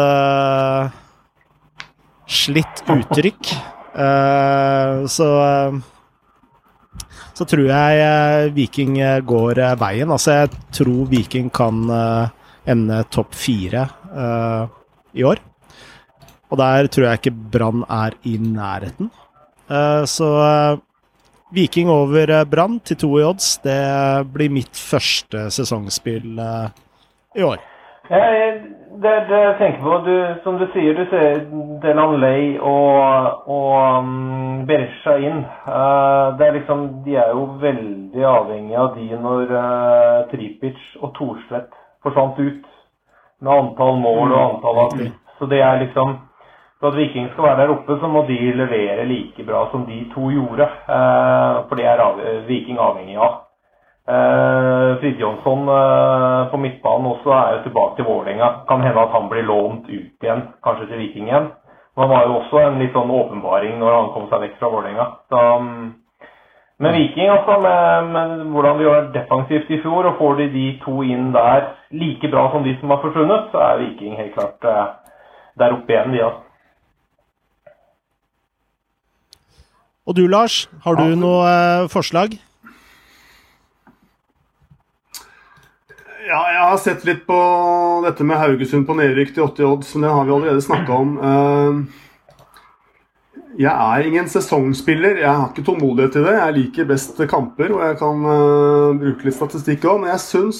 slitt 2.28 2.84
uttrykk. 2.92 3.52
Uh, 3.98 5.08
så 5.10 5.28
uh, 5.42 5.78
så 7.34 7.46
tror 7.46 7.68
jeg 7.70 8.02
uh, 8.02 8.54
Viking 8.54 8.98
går 9.26 9.62
veien. 9.80 10.12
Altså, 10.12 10.44
jeg 10.44 10.52
tror 10.80 11.08
Viking 11.12 11.52
kan 11.54 11.86
ende 12.68 13.04
topp 13.14 13.36
fire 13.38 13.86
i 15.14 15.24
år. 15.24 15.40
Og 16.52 16.60
der 16.62 16.88
tror 16.88 17.08
jeg 17.08 17.22
ikke 17.22 17.38
Brann 17.54 17.84
er 17.92 18.16
i 18.24 18.38
nærheten. 18.40 19.10
så 20.08 20.28
Viking 21.52 21.90
over 21.92 22.46
Brann 22.48 22.80
til 22.80 22.98
to 22.98 23.10
i 23.20 23.24
odds, 23.28 23.58
det 23.64 23.76
blir 24.32 24.50
mitt 24.50 24.80
første 24.80 25.50
sesongspill 25.52 26.40
i 27.36 27.44
år. 27.44 27.60
Ja, 28.10 28.24
det, 29.02 29.12
det 29.30 29.40
jeg 29.40 29.56
tenker 29.60 29.82
på, 29.84 29.98
du, 30.06 30.14
Som 30.44 30.58
du 30.58 30.66
sier, 30.74 30.96
du 30.96 31.06
ser 31.12 31.42
Delan 31.84 32.16
Lay 32.22 32.56
og, 32.58 33.44
og 33.52 34.00
um, 34.00 34.64
Berisha 34.68 35.18
inn. 35.22 35.44
Uh, 35.68 36.38
det 36.40 36.48
er 36.48 36.56
liksom, 36.60 36.86
De 37.06 37.18
er 37.20 37.34
jo 37.36 37.46
veldig 37.62 38.26
avhengige 38.32 38.80
av 38.80 38.96
de 38.96 39.20
når 39.26 39.54
uh, 39.54 40.24
Tripic 40.32 40.80
og 41.02 41.14
Thorstvedt 41.18 41.76
forsvant 42.06 42.40
ut. 42.40 42.64
Med 43.42 43.54
antall 43.54 44.00
mål 44.02 44.32
og 44.32 44.42
antall 44.46 44.84
av 44.86 44.98
Så 45.38 45.46
det 45.52 45.62
er 45.62 45.84
liksom 45.84 46.16
For 46.78 46.92
at 46.92 46.98
Viking 46.98 47.32
skal 47.32 47.44
være 47.44 47.62
der 47.64 47.74
oppe, 47.74 47.98
så 48.00 48.08
må 48.08 48.22
de 48.28 48.38
levere 48.54 49.06
like 49.10 49.44
bra 49.48 49.66
som 49.72 49.86
de 49.88 50.04
to 50.14 50.30
gjorde. 50.30 50.68
Uh, 50.86 51.66
for 51.68 51.76
det 51.76 51.86
er 51.90 52.46
Viking 52.48 52.80
avhengig 52.80 53.18
av. 53.18 53.44
Frid 55.00 55.20
Jonsson 55.20 55.68
eh, 55.68 56.48
på 56.52 56.58
midtbanen 56.58 57.10
også 57.12 57.32
er 57.36 57.50
jo 57.56 57.64
tilbake 57.66 57.98
til 57.98 58.06
Vålerenga. 58.08 58.50
Kan 58.70 58.82
hende 58.82 59.02
at 59.04 59.12
han 59.12 59.28
blir 59.30 59.44
lånt 59.44 59.90
ut 59.90 60.24
igjen, 60.24 60.44
kanskje 60.64 60.88
til 60.88 61.02
Viking 61.02 61.28
igjen. 61.28 61.50
Men 61.96 62.06
han 62.06 62.14
var 62.14 62.24
jo 62.28 62.38
også 62.38 62.62
en 62.62 62.80
litt 62.80 62.96
sånn 62.96 63.12
åpenbaring 63.12 63.76
når 63.82 63.96
han 63.98 64.12
kom 64.16 64.30
seg 64.32 64.46
vekk 64.46 64.56
fra 64.62 64.72
Vålerenga. 64.72 65.08
Men 65.34 65.92
med 66.80 66.94
Viking, 66.94 67.30
altså, 67.34 67.60
med, 67.60 68.10
med, 68.14 68.42
hvordan 68.54 68.78
de 68.78 68.88
gjør 68.88 69.12
defensivt 69.16 69.72
i 69.74 69.82
fjor, 69.82 70.08
og 70.08 70.20
får 70.22 70.36
de 70.40 70.50
de 70.56 70.66
to 70.86 71.02
inn 71.04 71.32
der 71.34 71.72
like 71.92 72.32
bra 72.32 72.48
som 72.54 72.64
de 72.64 72.78
som 72.80 72.94
har 72.94 73.02
forsvunnet, 73.04 73.48
så 73.52 73.64
er 73.66 73.80
Viking 73.84 74.16
helt 74.20 74.36
klart 74.38 74.68
eh, 74.72 74.84
der 75.60 75.74
oppe 75.74 75.92
igjen, 75.96 76.14
de, 76.14 76.24
altså. 76.30 76.47
Og 80.08 80.16
du 80.16 80.24
Lars, 80.32 80.70
har 80.86 80.96
du 80.96 81.16
noe 81.20 81.44
eh, 81.52 81.88
forslag? 81.92 82.38
Ja, 86.28 86.40
jeg 86.52 86.64
har 86.64 86.78
sett 86.80 87.04
litt 87.08 87.26
på 87.28 87.36
dette 88.04 88.24
med 88.28 88.40
Haugesund 88.40 88.88
på 88.88 88.96
nedrykk 89.00 89.34
til 89.36 89.44
80 89.46 89.68
odds, 89.68 89.94
men 89.96 90.08
det 90.08 90.14
har 90.16 90.28
vi 90.28 90.36
allerede 90.36 90.64
snakka 90.64 91.00
om. 91.04 91.12
Eh, 91.20 92.04
jeg 93.58 93.74
er 93.74 94.08
ingen 94.08 94.28
sesongspiller. 94.32 95.20
Jeg 95.20 95.28
har 95.28 95.48
ikke 95.50 95.66
tålmodighet 95.68 96.12
til 96.14 96.28
det. 96.28 96.36
Jeg 96.38 96.56
liker 96.60 96.90
best 96.92 97.20
kamper, 97.28 97.72
og 97.74 97.82
jeg 97.88 97.96
kan 97.98 98.28
uh, 98.28 98.94
bruke 99.00 99.26
litt 99.26 99.34
statistikk 99.34 99.88
òg, 99.90 100.04
men 100.04 100.12
jeg 100.12 100.22
syns 100.22 100.60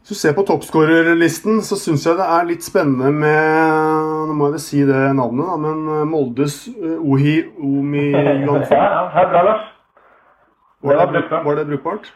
Hvis 0.00 0.10
du 0.10 0.18
ser 0.18 0.34
på 0.34 0.42
toppskårerlisten, 0.48 1.62
så 1.62 1.78
syns 1.78 2.02
jeg 2.08 2.18
det 2.18 2.26
er 2.34 2.50
litt 2.50 2.66
spennende 2.66 3.12
med 3.14 4.05
Nå 4.26 4.34
må 4.34 4.48
jeg 4.48 4.56
vel 4.56 4.62
si 4.64 4.82
det 4.88 5.02
navnet, 5.14 5.46
da, 5.46 5.56
men 5.62 6.08
Moldes 6.10 6.56
uh, 6.74 6.98
Ohi 6.98 7.38
Omi 7.62 8.08
Johansen. 8.46 8.76
Ja, 8.76 9.06
ja, 9.14 9.26
bra, 9.30 9.42
Lars. 9.52 9.72
Var 10.86 10.98
det, 11.00 11.06
brukbart? 11.12 11.44
Var 11.46 11.54
det 11.60 11.66
brukbart? 11.70 12.12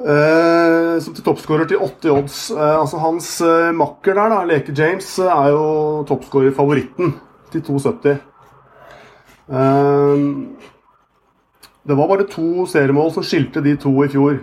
eh, 0.00 0.94
som 1.00 1.14
til 1.14 1.24
toppskårer 1.24 1.68
til 1.70 1.80
80 1.80 2.10
odds. 2.14 2.38
Eh, 2.54 2.76
altså 2.80 3.00
Hans 3.02 3.30
eh, 3.44 3.70
makker 3.76 4.16
der, 4.16 4.32
da, 4.32 4.42
Leke 4.48 4.74
James, 4.76 5.12
eh, 5.18 5.30
er 5.30 5.54
jo 5.54 5.64
toppskårer-favoritten 6.10 7.14
til 7.52 7.64
2,70. 7.66 8.18
Eh, 9.50 10.16
det 11.88 11.96
var 11.96 12.10
bare 12.10 12.28
to 12.30 12.66
seriemål 12.68 13.12
som 13.14 13.24
skilte 13.26 13.62
de 13.64 13.76
to 13.80 13.92
i 14.04 14.10
fjor. 14.12 14.42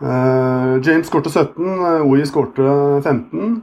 Eh, 0.00 0.72
James 0.86 1.10
skårte 1.10 1.32
17, 1.32 1.82
OI 2.08 2.24
skårte 2.28 2.70
15. 3.04 3.58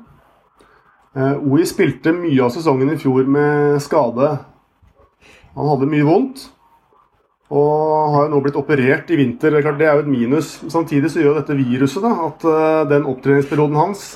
OI 1.18 1.64
spilte 1.66 2.12
mye 2.14 2.44
av 2.46 2.52
sesongen 2.54 2.92
i 2.94 3.00
fjor 3.02 3.26
med 3.26 3.80
skade. 3.82 4.36
Han 5.58 5.72
hadde 5.72 5.90
mye 5.90 6.06
vondt. 6.06 6.44
Og 7.48 8.14
har 8.14 8.28
jo 8.28 8.34
nå 8.36 8.42
blitt 8.44 8.60
operert 8.60 9.10
i 9.10 9.18
vinter. 9.18 9.56
Det 9.56 9.88
er 9.88 9.98
jo 9.98 10.04
et 10.04 10.12
minus. 10.12 10.52
Samtidig 10.70 11.10
så 11.10 11.24
gjør 11.24 11.40
dette 11.40 11.58
viruset 11.58 12.06
da, 12.06 12.12
at 12.28 12.46
den 12.92 13.08
opptreningsperioden 13.10 13.80
hans 13.80 14.12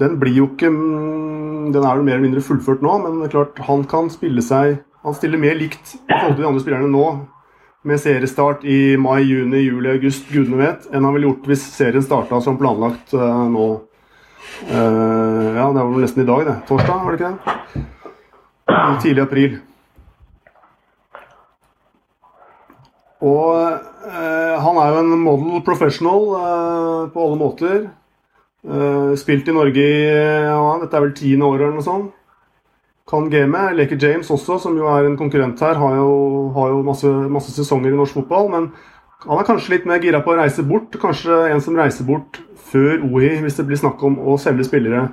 den 0.00 0.18
blir 0.20 0.34
jo 0.36 0.50
ikke 0.50 0.70
mm, 0.70 1.72
Den 1.72 1.84
er 1.84 1.96
jo 1.96 2.04
mer 2.04 2.18
eller 2.18 2.26
mindre 2.28 2.44
fullført 2.44 2.82
nå, 2.84 2.98
men 3.04 3.20
det 3.20 3.30
er 3.30 3.36
klart 3.36 3.62
han 3.68 3.84
kan 3.88 4.10
spille 4.12 4.44
seg 4.44 4.82
Han 5.06 5.16
stiller 5.16 5.40
mer 5.40 5.56
likt 5.58 5.94
i 5.96 6.12
forhold 6.12 6.36
til 6.36 6.44
de 6.44 6.48
andre 6.50 6.62
spillerne 6.62 6.90
nå, 6.92 7.04
med 7.86 8.00
seriestart 8.02 8.64
i 8.66 8.96
mai, 8.98 9.20
juni, 9.22 9.62
juli, 9.62 9.90
august, 9.94 10.26
gudene 10.32 10.58
vet, 10.58 10.88
enn 10.90 11.04
han 11.06 11.14
ville 11.14 11.28
gjort 11.30 11.46
hvis 11.50 11.62
serien 11.76 12.04
starta 12.04 12.40
som 12.42 12.58
planlagt 12.58 13.14
uh, 13.14 13.44
nå. 13.50 13.66
Uh, 14.66 15.54
ja, 15.54 15.68
det 15.70 15.78
var 15.78 15.92
vel 15.92 16.02
nesten 16.02 16.24
i 16.24 16.26
dag, 16.26 16.42
det. 16.48 16.56
Torsdag, 16.66 17.04
var 17.04 17.14
det 17.14 17.20
ikke 17.20 17.30
det? 17.30 17.84
Tidlig 19.04 19.22
april. 19.22 19.56
Og 23.26 23.54
uh, 23.54 24.54
han 24.66 24.82
er 24.82 24.90
jo 24.90 25.04
en 25.04 25.14
model 25.22 25.62
professional 25.66 26.28
på 27.14 27.28
alle 27.28 27.40
måter. 27.40 27.86
Spilt 29.16 29.46
i 29.46 29.54
Norge 29.54 29.78
i 29.78 29.98
ja, 30.02 30.62
dette 30.80 30.96
er 30.98 31.04
vel 31.04 31.12
tiende 31.14 31.46
året 31.46 31.68
eller 31.68 31.76
noe 31.78 31.86
sånt. 31.86 32.14
Kan 33.10 33.30
gamet. 33.30 33.76
Leker 33.78 33.98
James 34.02 34.30
også, 34.30 34.58
som 34.62 34.76
jo 34.78 34.88
er 34.90 35.06
en 35.06 35.18
konkurrent 35.18 35.60
her, 35.62 35.78
har 35.78 35.96
jo, 35.96 36.10
har 36.56 36.72
jo 36.74 36.82
masse, 36.86 37.12
masse, 37.30 37.54
sesonger 37.54 37.92
i 37.92 37.96
norsk 37.96 38.18
fotball. 38.18 38.50
Men 38.50 38.70
han 39.26 39.38
er 39.38 39.46
kanskje 39.46 39.76
litt 39.76 39.86
mer 39.86 40.02
gira 40.02 40.22
på 40.24 40.34
å 40.34 40.40
reise 40.40 40.64
bort. 40.66 40.98
Kanskje 41.02 41.44
en 41.52 41.62
som 41.62 41.78
reiser 41.78 42.08
bort 42.08 42.40
før 42.72 43.04
OI, 43.06 43.36
hvis 43.44 43.60
det 43.60 43.68
blir 43.68 43.78
snakk 43.78 44.02
om 44.06 44.18
å 44.18 44.34
selge 44.42 44.66
spillere. 44.66 45.08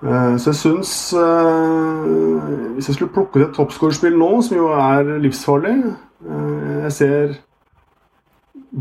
Eh, 0.00 0.36
så 0.40 0.48
jeg 0.48 0.56
syns 0.56 0.90
eh, 1.12 2.04
Hvis 2.72 2.86
jeg 2.88 2.94
skulle 2.96 3.12
plukke 3.12 3.36
ut 3.36 3.42
et 3.44 3.58
toppskårerspill 3.58 4.14
nå, 4.16 4.30
som 4.46 4.56
jo 4.56 4.70
er 4.72 5.18
livsfarlig 5.20 5.74
Eh, 6.20 6.82
jeg 6.82 6.92
ser 6.92 7.34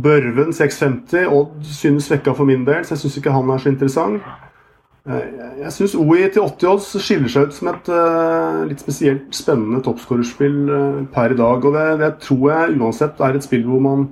Børven 0.03 0.53
650. 0.53 1.27
Odd 1.27 1.63
synes 1.63 2.03
svekka 2.03 2.34
for 2.36 2.45
min 2.45 2.65
del, 2.67 2.86
så 2.86 2.93
jeg 2.93 3.03
syns 3.03 3.17
ikke 3.17 3.34
han 3.34 3.49
er 3.49 3.58
så 3.58 3.69
interessant. 3.69 4.21
Eh, 5.10 5.30
jeg 5.63 5.74
syns 5.74 5.95
OI 5.98 6.28
til 6.30 6.43
80 6.45 6.69
odds 6.69 6.89
skiller 7.02 7.32
seg 7.34 7.50
ut 7.50 7.56
som 7.56 7.72
et 7.72 7.88
uh, 7.89 8.62
litt 8.69 8.82
spesielt 8.84 9.34
spennende 9.34 9.82
toppskårerspill 9.86 10.58
uh, 10.69 11.00
per 11.13 11.34
i 11.34 11.38
dag. 11.39 11.65
Og 11.65 11.74
det, 11.74 11.86
det, 12.04 12.10
tror 12.26 12.43
jeg 12.52 12.76
uansett 12.78 13.24
er 13.26 13.38
et 13.38 13.45
spill 13.48 13.65
hvor 13.67 13.82
man 13.84 14.10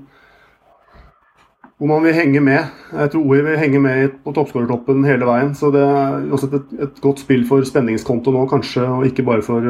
hvor 1.78 1.92
man 1.92 2.08
vil 2.08 2.16
henge 2.18 2.42
med. 2.42 2.72
Jeg 2.90 3.12
tror 3.14 3.28
OI 3.30 3.44
vil 3.46 3.60
henge 3.62 3.80
med 3.84 4.16
på 4.26 4.34
toppskårertoppen 4.34 5.06
hele 5.06 5.28
veien. 5.30 5.52
Så 5.54 5.70
det 5.76 5.84
er 5.86 6.24
også 6.34 6.50
et, 6.58 6.72
et, 6.88 6.96
godt 7.04 7.22
spill 7.22 7.46
for 7.46 7.62
spenningskonto 7.70 8.34
nå, 8.34 8.48
kanskje, 8.50 8.82
og 8.82 9.06
ikke 9.06 9.28
bare 9.28 9.46
for 9.46 9.62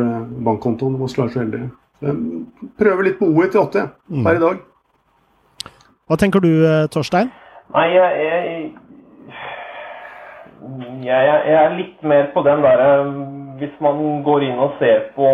bankkontoen. 0.46 0.96
Man 1.02 1.12
skal 1.12 1.26
være 1.26 1.34
så 1.34 1.44
heldig. 1.44 1.66
Prøver 2.80 3.10
litt 3.10 3.20
på 3.20 3.28
OI 3.28 3.50
til 3.52 3.60
80 3.60 3.92
mm. 4.08 4.24
per 4.24 4.40
i 4.40 4.44
dag. 4.46 4.64
Hva 6.08 6.16
tenker 6.22 6.40
du, 6.40 6.52
eh, 6.64 6.88
Torstein? 6.94 7.28
Nei, 7.76 7.88
jeg, 7.92 8.20
jeg, 8.24 8.57
jeg, 11.08 11.42
jeg 11.48 11.58
er 11.64 11.76
litt 11.78 12.04
mer 12.04 12.30
på 12.34 12.44
den 12.48 12.64
derre 12.66 12.90
eh, 13.02 13.12
Hvis 13.62 13.78
man 13.84 14.02
går 14.26 14.48
inn 14.48 14.60
og 14.62 14.76
ser 14.82 15.10
på 15.16 15.30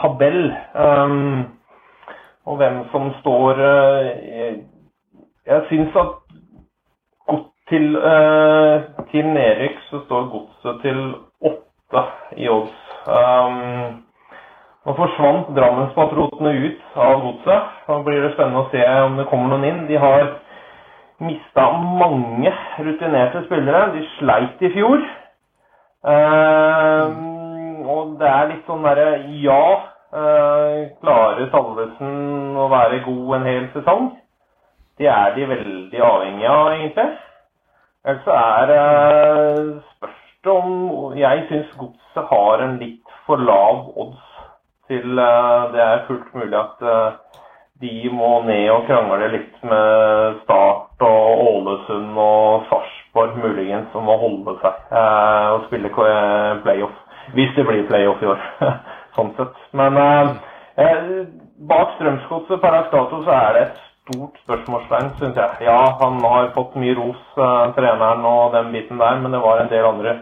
tabell 0.00 0.46
um, 0.72 1.42
og 2.48 2.56
hvem 2.58 2.78
som 2.90 3.10
står 3.20 3.60
uh, 3.60 4.06
Jeg, 4.08 4.54
jeg 5.46 5.66
syns 5.68 5.98
at 6.00 6.14
til, 7.72 7.96
uh, 7.96 9.04
til 9.12 9.28
nedrykk 9.36 9.76
så 9.90 10.00
står 10.06 10.30
godset 10.32 10.80
til 10.82 10.98
åtte 11.48 12.02
i 12.36 12.48
odds. 12.52 12.80
Um, 13.06 14.02
nå 14.84 14.94
forsvant 14.98 15.52
Drammenspatriotene 15.56 16.52
ut 16.66 16.96
av 17.06 17.20
godset. 17.24 17.70
Da 17.86 17.98
blir 18.06 18.24
det 18.24 18.32
spennende 18.34 18.64
å 18.64 18.70
se 18.72 18.82
om 19.06 19.16
det 19.20 19.28
kommer 19.30 19.52
noen 19.54 19.68
inn. 19.68 19.84
De 19.88 20.00
har 20.04 20.34
mista 21.22 21.68
mange 22.00 22.52
rutinerte 22.78 23.44
spillere. 23.46 23.92
De 23.94 24.04
sleit 24.18 24.62
i 24.62 24.72
fjor. 24.74 25.02
Uh, 26.02 27.06
og 27.92 28.16
det 28.18 28.26
er 28.28 28.48
litt 28.50 28.66
sånn 28.66 28.82
derre 28.82 29.20
Ja, 29.42 29.66
uh, 30.10 30.78
klarer 31.02 31.46
Salvesen 31.52 32.56
å 32.58 32.66
være 32.72 33.04
god 33.06 33.36
en 33.38 33.46
hel 33.46 33.68
sesong? 33.76 34.08
Det 34.98 35.06
er 35.08 35.36
de 35.36 35.46
veldig 35.50 36.02
avhengige 36.02 36.50
av, 36.50 36.72
egentlig. 36.74 37.06
Ellers 38.02 38.24
så 38.26 38.34
er 38.34 38.74
uh, 38.74 39.80
spørs 39.94 40.20
det 40.42 40.50
om 40.50 40.72
Jeg 41.14 41.44
syns 41.48 41.74
Godset 41.78 42.30
har 42.34 42.64
en 42.64 42.78
litt 42.80 43.18
for 43.26 43.38
lav 43.38 43.92
odds 43.94 44.32
til 44.90 45.18
uh, 45.18 45.70
det 45.72 45.82
er 45.82 46.06
fullt 46.08 46.34
mulig 46.34 46.58
at 46.58 46.82
eh, 46.82 47.12
de 47.82 48.10
må 48.12 48.30
ned 48.46 48.70
og 48.74 48.88
krangle 48.88 49.28
litt 49.32 49.62
med 49.62 50.40
Start 50.42 50.91
og 51.06 51.42
Ålesund 51.46 52.18
og 52.18 52.66
Sarpsborg 52.70 53.38
muligens 53.42 53.90
som 53.92 54.06
må 54.08 54.16
holde 54.20 54.56
seg 54.62 54.96
eh, 54.96 55.46
og 55.54 55.66
spille 55.68 55.92
eh, 55.92 56.62
playoff. 56.64 56.98
Hvis 57.36 57.54
det 57.56 57.66
blir 57.68 57.86
playoff 57.88 58.22
i 58.22 58.30
år, 58.32 58.42
sånn 59.16 59.32
sett. 59.38 59.62
Men 59.78 59.98
eh, 60.00 60.34
eh 60.82 61.08
bak 61.62 61.94
Strømsgodset 61.96 62.60
per 62.60 62.78
dato 62.90 63.22
så 63.22 63.34
er 63.36 63.52
det 63.54 63.62
et 63.68 63.82
stort 64.02 64.38
spørsmålstegn, 64.42 65.12
syns 65.20 65.38
jeg. 65.38 65.68
Ja, 65.68 65.78
han 66.00 66.18
har 66.24 66.50
fått 66.56 66.74
mye 66.80 66.96
ros, 66.98 67.22
eh, 67.36 67.66
treneren 67.76 68.26
og 68.26 68.56
den 68.56 68.72
biten 68.74 68.98
der, 68.98 69.20
men 69.22 69.34
det 69.34 69.42
var 69.44 69.62
en 69.62 69.70
del 69.70 69.86
andre 69.86 70.16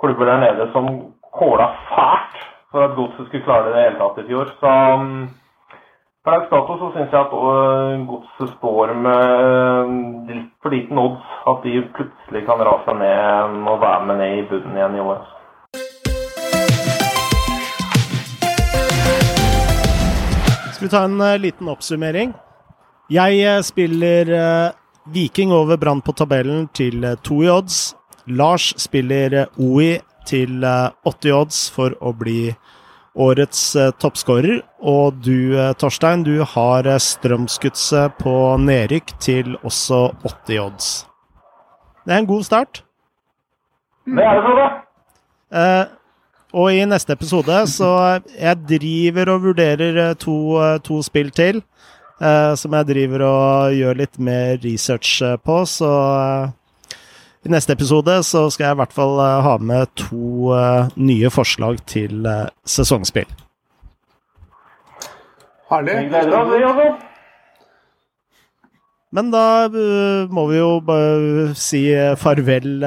klubber 0.00 0.30
der 0.30 0.40
nede 0.46 0.70
som 0.72 0.88
kåla 1.34 1.68
fælt 1.90 2.40
for 2.70 2.84
at 2.84 2.96
Godset 2.96 3.26
skulle 3.26 3.44
klare 3.44 3.64
det 3.64 3.70
i 3.70 3.76
det 3.76 3.84
hele 3.84 4.00
tatt 4.00 4.18
i 4.22 4.26
fjor. 4.28 4.50
Så 4.60 4.72
um, 4.94 5.28
per 6.24 6.34
dags 6.34 6.50
dato 6.50 6.76
så 6.80 6.88
syns 6.94 7.12
jeg 7.14 7.20
at 7.20 7.34
uh, 7.34 8.06
Godset 8.08 8.50
står 8.56 8.92
med 9.04 10.30
litt 10.32 10.54
for 10.62 10.74
liten 10.74 10.98
odds 10.98 11.34
at 11.50 11.60
de 11.62 11.82
plutselig 11.94 12.42
kan 12.48 12.62
rase 12.66 12.94
ned 12.98 13.68
og 13.70 13.78
være 13.84 14.06
med 14.08 14.18
ned 14.22 14.38
i 14.40 14.46
bunnen 14.50 14.78
igjen 14.80 14.96
i 14.98 15.04
år. 15.04 15.20
Skal 20.74 20.86
vi 20.86 20.92
ta 20.92 21.04
en 21.06 21.22
uh, 21.22 21.36
liten 21.38 21.70
oppsummering? 21.70 22.34
Jeg 23.14 23.38
uh, 23.46 23.62
spiller 23.64 24.34
Viking 25.14 25.54
over 25.54 25.78
Brann 25.78 26.02
på 26.02 26.12
tabellen 26.12 26.66
til 26.74 27.06
to 27.22 27.42
i 27.46 27.48
odds. 27.48 27.94
Lars 28.26 28.74
spiller 28.76 29.46
OI 29.56 30.00
til 30.28 30.60
80 30.60 31.30
i 31.30 31.32
odds 31.32 31.62
for 31.72 31.94
å 32.04 32.12
bli 32.12 32.50
årets 33.18 33.62
eh, 33.76 33.90
toppskårer. 34.00 34.62
Og 34.80 35.18
du, 35.24 35.58
eh, 35.58 35.72
Torstein, 35.78 36.24
du 36.26 36.42
har 36.46 36.88
Strømsgodset 37.02 38.18
på 38.22 38.34
nedrykk 38.62 39.14
til 39.22 39.56
også 39.62 40.08
80 40.24 40.62
odds. 40.64 40.90
Det 42.06 42.14
er 42.14 42.22
en 42.22 42.30
god 42.30 42.46
start. 42.46 42.82
Det 44.08 44.24
er 44.24 44.38
det, 44.38 44.44
Frode. 44.46 44.68
Eh, 45.58 45.84
og 46.58 46.72
i 46.72 46.84
neste 46.88 47.12
episode 47.12 47.54
så 47.68 48.20
Jeg 48.32 48.56
driver 48.68 49.34
og 49.34 49.42
vurderer 49.42 50.14
to, 50.14 50.56
to 50.80 51.02
spill 51.04 51.30
til. 51.30 51.62
Eh, 52.18 52.54
som 52.58 52.74
jeg 52.74 52.88
driver 52.88 53.22
og 53.22 53.74
gjør 53.78 53.98
litt 54.00 54.16
mer 54.18 54.56
research 54.64 55.20
på, 55.44 55.60
så 55.70 55.90
i 57.46 57.50
neste 57.52 57.74
episode 57.76 58.16
så 58.26 58.48
skal 58.50 58.68
jeg 58.68 58.76
i 58.76 58.80
hvert 58.80 58.94
fall 58.94 59.18
uh, 59.20 59.40
ha 59.44 59.54
med 59.62 59.90
to 59.98 60.50
uh, 60.50 60.88
nye 60.98 61.30
forslag 61.30 61.78
til 61.86 62.26
uh, 62.26 62.48
sesongspill. 62.66 63.28
Herlig. 65.70 65.94
Men 69.12 69.30
da 69.32 69.68
må 70.28 70.42
vi 70.50 70.58
jo 70.58 70.68
bare 70.84 71.54
si 71.56 71.80
farvel, 72.20 72.82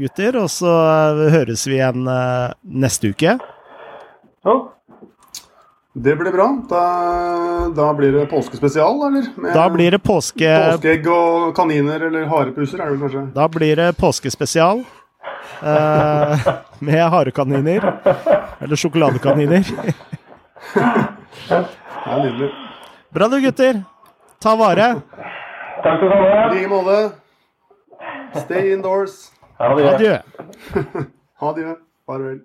gutter. 0.00 0.36
Og 0.40 0.50
så 0.52 0.72
høres 1.32 1.64
vi 1.68 1.78
igjen 1.78 2.04
neste 2.84 3.12
uke. 3.12 3.36
Ja. 4.44 4.56
Det 5.98 6.16
blir 6.16 6.32
bra. 6.32 6.62
Da, 6.68 6.80
da, 7.76 7.94
blir 7.94 8.12
det 8.12 8.26
påskespesial, 8.26 9.06
eller? 9.06 9.26
Med 9.36 9.54
da 9.54 9.70
blir 9.70 9.90
det 9.90 9.98
påske... 9.98 10.50
Påskeegg 10.72 11.06
og 11.08 11.54
kaniner, 11.56 12.02
eller 12.10 12.26
harepuser, 12.28 12.82
er 12.84 12.90
det 12.92 13.00
kanskje? 13.00 13.22
Da 13.32 13.46
blir 13.48 13.80
det 13.80 13.86
påskespesial. 13.96 14.82
Eh, 15.62 16.48
med 16.84 17.00
harekaniner. 17.14 17.88
Eller 18.60 18.76
sjokoladekaniner. 18.76 19.64
det 20.76 21.56
er 21.56 22.20
nydelig. 22.26 22.50
Bra 23.16 23.28
du, 23.32 23.38
gutter. 23.46 23.80
Ta 24.44 24.52
vare. 24.60 24.90
Takk 25.80 25.96
skal 25.96 26.12
du 26.12 26.16
ha. 26.18 26.26
I 26.34 26.58
like 26.58 26.68
måte. 26.74 26.98
Stay 28.44 28.74
indoors. 28.74 29.16
Adjø. 29.56 29.88
Adjø. 29.94 30.18
Adjø. 31.40 31.78
Farvel. 32.04 32.42